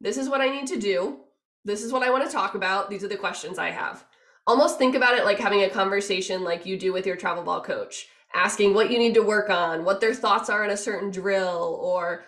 this 0.00 0.16
is 0.16 0.28
what 0.28 0.40
I 0.40 0.48
need 0.48 0.66
to 0.68 0.78
do. 0.78 1.18
This 1.64 1.82
is 1.82 1.92
what 1.92 2.02
I 2.02 2.10
want 2.10 2.24
to 2.24 2.32
talk 2.32 2.54
about. 2.54 2.88
These 2.88 3.04
are 3.04 3.08
the 3.08 3.16
questions 3.16 3.58
I 3.58 3.70
have. 3.70 4.04
Almost 4.46 4.78
think 4.78 4.94
about 4.94 5.18
it 5.18 5.24
like 5.24 5.38
having 5.38 5.64
a 5.64 5.70
conversation 5.70 6.42
like 6.42 6.64
you 6.64 6.78
do 6.78 6.92
with 6.92 7.06
your 7.06 7.16
travel 7.16 7.42
ball 7.42 7.60
coach, 7.60 8.06
asking 8.34 8.72
what 8.72 8.90
you 8.90 8.98
need 8.98 9.14
to 9.14 9.22
work 9.22 9.50
on, 9.50 9.84
what 9.84 10.00
their 10.00 10.14
thoughts 10.14 10.48
are 10.48 10.64
on 10.64 10.70
a 10.70 10.76
certain 10.76 11.10
drill, 11.10 11.78
or 11.82 12.24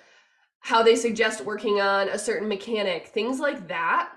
how 0.59 0.83
they 0.83 0.97
suggest 0.97 1.47
working 1.47 1.81
on 1.81 2.09
a 2.11 2.19
certain 2.19 2.49
mechanic, 2.49 3.07
things 3.07 3.41
like 3.41 3.69
that 3.69 4.11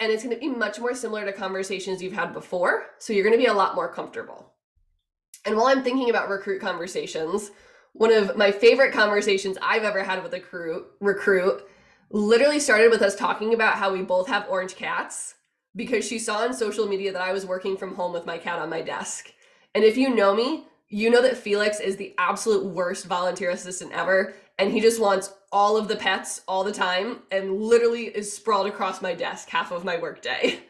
and 0.00 0.12
it's 0.12 0.22
going 0.22 0.34
to 0.34 0.40
be 0.40 0.48
much 0.48 0.78
more 0.78 0.94
similar 0.94 1.24
to 1.24 1.32
conversations 1.32 2.02
you've 2.02 2.12
had 2.12 2.32
before. 2.32 2.86
So 2.98 3.12
you're 3.12 3.24
going 3.24 3.36
to 3.36 3.42
be 3.42 3.46
a 3.46 3.54
lot 3.54 3.74
more 3.74 3.92
comfortable. 3.92 4.52
And 5.44 5.56
while 5.56 5.66
I'm 5.66 5.82
thinking 5.82 6.10
about 6.10 6.28
recruit 6.28 6.60
conversations, 6.60 7.50
one 7.92 8.12
of 8.12 8.36
my 8.36 8.52
favorite 8.52 8.92
conversations 8.92 9.58
I've 9.62 9.84
ever 9.84 10.04
had 10.04 10.22
with 10.22 10.34
a 10.34 10.40
crew, 10.40 10.86
recruit 11.00 11.62
literally 12.10 12.60
started 12.60 12.90
with 12.90 13.02
us 13.02 13.16
talking 13.16 13.54
about 13.54 13.74
how 13.74 13.92
we 13.92 14.02
both 14.02 14.28
have 14.28 14.48
orange 14.48 14.76
cats 14.76 15.34
because 15.74 16.06
she 16.06 16.18
saw 16.18 16.38
on 16.38 16.54
social 16.54 16.86
media 16.86 17.12
that 17.12 17.22
I 17.22 17.32
was 17.32 17.46
working 17.46 17.76
from 17.76 17.94
home 17.94 18.12
with 18.12 18.26
my 18.26 18.38
cat 18.38 18.58
on 18.58 18.70
my 18.70 18.82
desk. 18.82 19.32
And 19.74 19.84
if 19.84 19.96
you 19.96 20.14
know 20.14 20.34
me, 20.34 20.66
you 20.88 21.10
know 21.10 21.22
that 21.22 21.36
Felix 21.36 21.80
is 21.80 21.96
the 21.96 22.14
absolute 22.18 22.64
worst 22.64 23.06
volunteer 23.06 23.50
assistant 23.50 23.92
ever 23.92 24.34
and 24.58 24.72
he 24.72 24.80
just 24.80 25.00
wants 25.00 25.32
all 25.52 25.76
of 25.76 25.88
the 25.88 25.96
pets 25.96 26.42
all 26.48 26.64
the 26.64 26.72
time 26.72 27.20
and 27.30 27.60
literally 27.60 28.06
is 28.06 28.32
sprawled 28.32 28.66
across 28.66 29.00
my 29.00 29.14
desk 29.14 29.48
half 29.48 29.70
of 29.70 29.84
my 29.84 29.96
workday. 29.96 30.60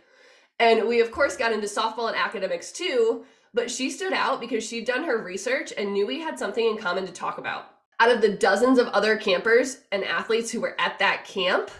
And 0.60 0.88
we, 0.88 1.00
of 1.00 1.12
course, 1.12 1.36
got 1.36 1.52
into 1.52 1.68
softball 1.68 2.08
and 2.08 2.16
academics 2.16 2.72
too, 2.72 3.24
but 3.54 3.70
she 3.70 3.90
stood 3.90 4.12
out 4.12 4.40
because 4.40 4.66
she'd 4.66 4.86
done 4.86 5.04
her 5.04 5.22
research 5.22 5.72
and 5.78 5.92
knew 5.92 6.04
we 6.04 6.20
had 6.20 6.36
something 6.36 6.64
in 6.64 6.76
common 6.76 7.06
to 7.06 7.12
talk 7.12 7.38
about. 7.38 7.74
Out 8.00 8.10
of 8.10 8.20
the 8.20 8.36
dozens 8.36 8.76
of 8.78 8.88
other 8.88 9.16
campers 9.16 9.78
and 9.92 10.02
athletes 10.02 10.50
who 10.50 10.60
were 10.60 10.74
at 10.80 10.98
that 10.98 11.24
camp, 11.24 11.70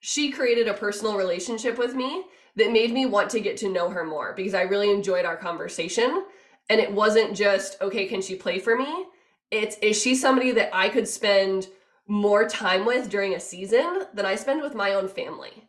she 0.00 0.30
created 0.30 0.66
a 0.66 0.72
personal 0.72 1.18
relationship 1.18 1.76
with 1.76 1.94
me 1.94 2.24
that 2.56 2.72
made 2.72 2.90
me 2.90 3.04
want 3.04 3.28
to 3.30 3.40
get 3.40 3.58
to 3.58 3.68
know 3.68 3.90
her 3.90 4.02
more 4.02 4.32
because 4.34 4.54
I 4.54 4.62
really 4.62 4.90
enjoyed 4.90 5.26
our 5.26 5.36
conversation. 5.36 6.24
And 6.68 6.80
it 6.80 6.92
wasn't 6.92 7.36
just, 7.36 7.80
okay, 7.80 8.06
can 8.06 8.20
she 8.20 8.34
play 8.34 8.58
for 8.58 8.76
me? 8.76 9.06
It's, 9.50 9.76
is 9.80 10.00
she 10.00 10.14
somebody 10.14 10.50
that 10.52 10.70
I 10.72 10.88
could 10.88 11.06
spend 11.06 11.68
more 12.08 12.48
time 12.48 12.84
with 12.84 13.10
during 13.10 13.34
a 13.34 13.40
season 13.40 14.06
than 14.14 14.26
I 14.26 14.36
spend 14.36 14.62
with 14.62 14.74
my 14.74 14.94
own 14.94 15.08
family. 15.08 15.64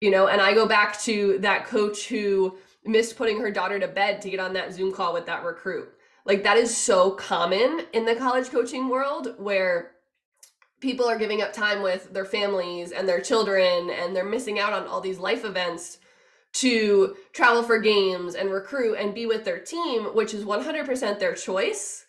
You 0.00 0.10
know, 0.10 0.28
and 0.28 0.40
I 0.40 0.54
go 0.54 0.66
back 0.66 1.00
to 1.02 1.38
that 1.38 1.66
coach 1.66 2.08
who 2.08 2.58
missed 2.84 3.16
putting 3.16 3.40
her 3.40 3.50
daughter 3.50 3.78
to 3.78 3.88
bed 3.88 4.20
to 4.22 4.30
get 4.30 4.40
on 4.40 4.52
that 4.54 4.72
Zoom 4.72 4.92
call 4.92 5.12
with 5.12 5.26
that 5.26 5.44
recruit. 5.44 5.88
Like 6.24 6.42
that 6.42 6.56
is 6.56 6.76
so 6.76 7.12
common 7.12 7.82
in 7.92 8.04
the 8.04 8.14
college 8.14 8.50
coaching 8.50 8.88
world 8.88 9.34
where 9.38 9.92
people 10.80 11.06
are 11.06 11.18
giving 11.18 11.40
up 11.40 11.52
time 11.52 11.82
with 11.82 12.12
their 12.12 12.24
families 12.24 12.92
and 12.92 13.08
their 13.08 13.20
children 13.20 13.90
and 13.90 14.14
they're 14.14 14.24
missing 14.24 14.58
out 14.58 14.72
on 14.72 14.86
all 14.86 15.00
these 15.00 15.18
life 15.18 15.44
events 15.44 15.98
to 16.60 17.16
travel 17.32 17.62
for 17.62 17.78
games 17.78 18.34
and 18.34 18.50
recruit 18.50 18.94
and 18.94 19.14
be 19.14 19.26
with 19.26 19.44
their 19.44 19.58
team, 19.58 20.14
which 20.14 20.34
is 20.34 20.44
100% 20.44 21.18
their 21.18 21.34
choice 21.34 22.06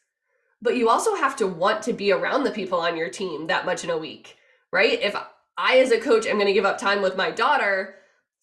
but 0.62 0.76
you 0.76 0.90
also 0.90 1.16
have 1.16 1.36
to 1.38 1.48
want 1.48 1.84
to 1.84 1.94
be 1.94 2.12
around 2.12 2.44
the 2.44 2.52
people 2.52 2.80
on 2.80 2.98
your 2.98 3.10
team 3.10 3.48
that 3.48 3.66
much 3.66 3.84
in 3.84 3.90
a 3.90 3.98
week, 3.98 4.38
right? 4.72 5.00
If 5.02 5.16
I, 5.58 5.78
as 5.78 5.92
a 5.92 6.00
coach, 6.00 6.26
am 6.26 6.38
going 6.38 6.48
to 6.48 6.54
give 6.54 6.66
up 6.66 6.78
time 6.78 7.02
with 7.02 7.16
my 7.16 7.32
daughter, 7.32 7.96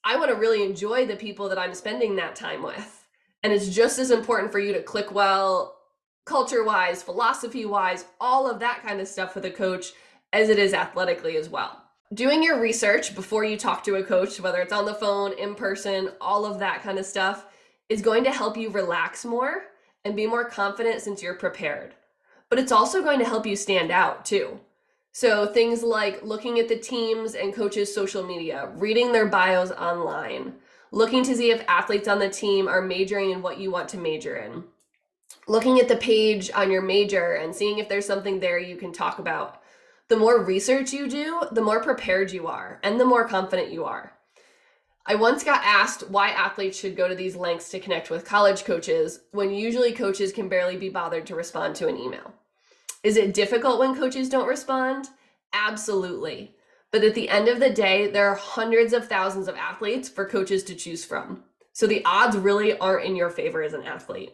I 0.05 0.17
want 0.17 0.31
to 0.31 0.37
really 0.37 0.63
enjoy 0.63 1.07
the 1.07 1.17
people 1.17 1.49
that 1.49 1.59
I'm 1.59 1.75
spending 1.75 2.17
that 2.17 2.37
time 2.37 2.63
with. 2.63 3.07
And 3.43 3.53
it's 3.53 3.69
just 3.69 3.99
as 3.99 4.11
important 4.11 4.53
for 4.53 4.59
you 4.59 4.73
to 4.73 4.83
click 4.83 5.13
well, 5.13 5.77
culture 6.25 6.65
wise, 6.65 7.03
philosophy 7.03 7.65
wise, 7.65 8.05
all 8.21 8.49
of 8.49 8.61
that 8.61 8.83
kind 8.83 9.01
of 9.01 9.09
stuff 9.09 9.35
with 9.35 9.45
a 9.45 9.51
coach 9.51 9.93
as 10.33 10.49
it 10.49 10.59
is 10.59 10.73
athletically 10.73 11.37
as 11.37 11.49
well. 11.49 11.84
Doing 12.13 12.43
your 12.43 12.61
research 12.61 13.15
before 13.15 13.45
you 13.45 13.57
talk 13.57 13.83
to 13.85 13.97
a 13.97 14.05
coach, 14.05 14.39
whether 14.41 14.61
it's 14.61 14.73
on 14.73 14.85
the 14.85 14.95
phone, 14.95 15.33
in 15.39 15.55
person, 15.55 16.11
all 16.21 16.45
of 16.45 16.59
that 16.59 16.83
kind 16.83 16.99
of 16.99 17.07
stuff, 17.07 17.47
is 17.89 18.03
going 18.03 18.25
to 18.25 18.31
help 18.31 18.57
you 18.57 18.71
relax 18.71 19.25
more 19.25 19.65
and 20.05 20.15
be 20.15 20.27
more 20.27 20.45
confident 20.45 21.01
since 21.01 21.23
you're 21.23 21.35
prepared 21.35 21.95
but 22.55 22.63
it's 22.63 22.71
also 22.71 23.03
going 23.03 23.19
to 23.19 23.25
help 23.25 23.45
you 23.45 23.57
stand 23.57 23.91
out 23.91 24.25
too. 24.25 24.61
So 25.11 25.45
things 25.47 25.83
like 25.83 26.23
looking 26.23 26.61
at 26.61 26.69
the 26.69 26.79
teams 26.79 27.35
and 27.35 27.53
coaches' 27.53 27.93
social 27.93 28.23
media, 28.23 28.71
reading 28.77 29.11
their 29.11 29.27
bios 29.27 29.73
online, 29.73 30.55
looking 30.93 31.25
to 31.25 31.35
see 31.35 31.51
if 31.51 31.65
athletes 31.67 32.07
on 32.07 32.21
the 32.21 32.29
team 32.29 32.69
are 32.69 32.81
majoring 32.81 33.33
in 33.33 33.43
what 33.43 33.59
you 33.59 33.73
want 33.73 33.89
to 33.89 33.99
major 33.99 34.37
in, 34.37 34.63
looking 35.49 35.81
at 35.81 35.89
the 35.89 35.97
page 35.97 36.49
on 36.55 36.71
your 36.71 36.81
major 36.81 37.35
and 37.35 37.53
seeing 37.53 37.79
if 37.79 37.89
there's 37.89 38.07
something 38.07 38.39
there 38.39 38.61
you 38.61 38.77
can 38.77 38.93
talk 38.93 39.19
about. 39.19 39.61
The 40.09 40.17
more 40.17 40.45
research 40.45 40.93
you 40.93 41.09
do, 41.09 41.43
the 41.53 41.63
more 41.63 41.83
prepared 41.83 42.31
you 42.31 42.47
are 42.47 42.79
and 42.83 43.01
the 43.01 43.07
more 43.07 43.27
confident 43.27 43.73
you 43.73 43.85
are. 43.85 44.13
I 45.07 45.15
once 45.15 45.45
got 45.45 45.63
asked 45.65 46.09
why 46.11 46.31
athletes 46.31 46.79
should 46.79 46.97
go 46.97 47.09
to 47.09 47.15
these 47.15 47.37
lengths 47.37 47.71
to 47.71 47.81
connect 47.81 48.11
with 48.11 48.25
college 48.25 48.65
coaches 48.65 49.21
when 49.33 49.51
usually 49.51 49.93
coaches 49.93 50.33
can 50.33 50.49
barely 50.49 50.77
be 50.77 50.89
bothered 50.89 51.27
to 51.27 51.35
respond 51.35 51.77
to 51.77 51.89
an 51.89 51.99
email. 51.99 52.33
Is 53.03 53.17
it 53.17 53.35
difficult 53.35 53.79
when 53.79 53.97
coaches 53.97 54.31
don't 54.31 54.49
respond? 54.49 55.09
Absolutely. 55.53 56.55
But 56.91 57.05
at 57.05 57.15
the 57.15 57.29
end 57.29 57.49
of 57.49 57.61
the 57.61 57.71
day, 57.71 58.11
there 58.11 58.29
are 58.29 58.35
hundreds 58.35 58.93
of 58.93 59.09
thousands 59.09 59.49
of 59.49 59.57
athletes 59.57 60.09
for 60.09 60.25
coaches 60.27 60.65
to 60.65 60.75
choose 60.75 61.05
from. 61.05 61.45
So 61.73 61.87
the 61.87 62.05
odds 62.05 62.37
really 62.37 62.79
aren't 62.79 63.05
in 63.05 63.17
your 63.17 63.31
favor 63.31 63.63
as 63.63 63.73
an 63.73 63.83
athlete. 63.83 64.33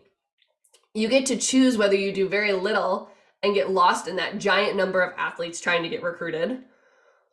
You 0.95 1.09
get 1.09 1.27
to 1.27 1.37
choose 1.37 1.77
whether 1.77 1.95
you 1.95 2.13
do 2.13 2.29
very 2.29 2.53
little 2.53 3.11
and 3.43 3.55
get 3.55 3.71
lost 3.71 4.07
in 4.07 4.17
that 4.17 4.39
giant 4.39 4.77
number 4.77 5.01
of 5.01 5.17
athletes 5.17 5.61
trying 5.61 5.83
to 5.83 5.89
get 5.89 6.03
recruited, 6.03 6.65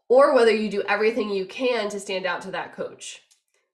or 0.09 0.33
whether 0.33 0.51
you 0.51 0.69
do 0.69 0.83
everything 0.83 1.29
you 1.29 1.45
can 1.45 1.89
to 1.89 1.99
stand 1.99 2.25
out 2.25 2.41
to 2.41 2.51
that 2.51 2.75
coach. 2.75 3.21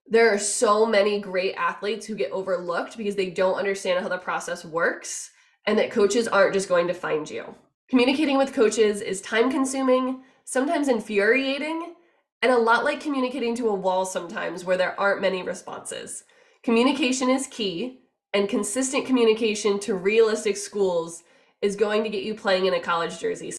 There 0.06 0.32
are 0.32 0.38
so 0.38 0.84
many 0.84 1.20
great 1.20 1.54
athletes 1.54 2.06
who 2.06 2.14
get 2.14 2.32
overlooked 2.32 2.96
because 2.96 3.16
they 3.16 3.30
don't 3.30 3.58
understand 3.58 4.02
how 4.02 4.08
the 4.08 4.18
process 4.18 4.64
works 4.64 5.30
and 5.66 5.78
that 5.78 5.90
coaches 5.90 6.28
aren't 6.28 6.52
just 6.52 6.68
going 6.68 6.88
to 6.88 6.94
find 6.94 7.30
you. 7.30 7.54
Communicating 7.88 8.36
with 8.36 8.52
coaches 8.52 9.00
is 9.00 9.20
time 9.20 9.50
consuming, 9.50 10.22
sometimes 10.44 10.88
infuriating, 10.88 11.94
and 12.42 12.52
a 12.52 12.58
lot 12.58 12.84
like 12.84 13.00
communicating 13.00 13.54
to 13.54 13.68
a 13.68 13.74
wall 13.74 14.04
sometimes 14.04 14.64
where 14.64 14.76
there 14.76 14.98
aren't 15.00 15.22
many 15.22 15.42
responses. 15.42 16.24
Communication 16.62 17.30
is 17.30 17.46
key, 17.46 18.00
and 18.34 18.48
consistent 18.48 19.06
communication 19.06 19.78
to 19.78 19.94
realistic 19.94 20.56
schools 20.56 21.22
is 21.64 21.76
going 21.76 22.04
to 22.04 22.10
get 22.10 22.22
you 22.24 22.34
playing 22.34 22.66
in 22.66 22.74
a 22.74 22.80
college 22.80 23.18
jersey 23.18 23.50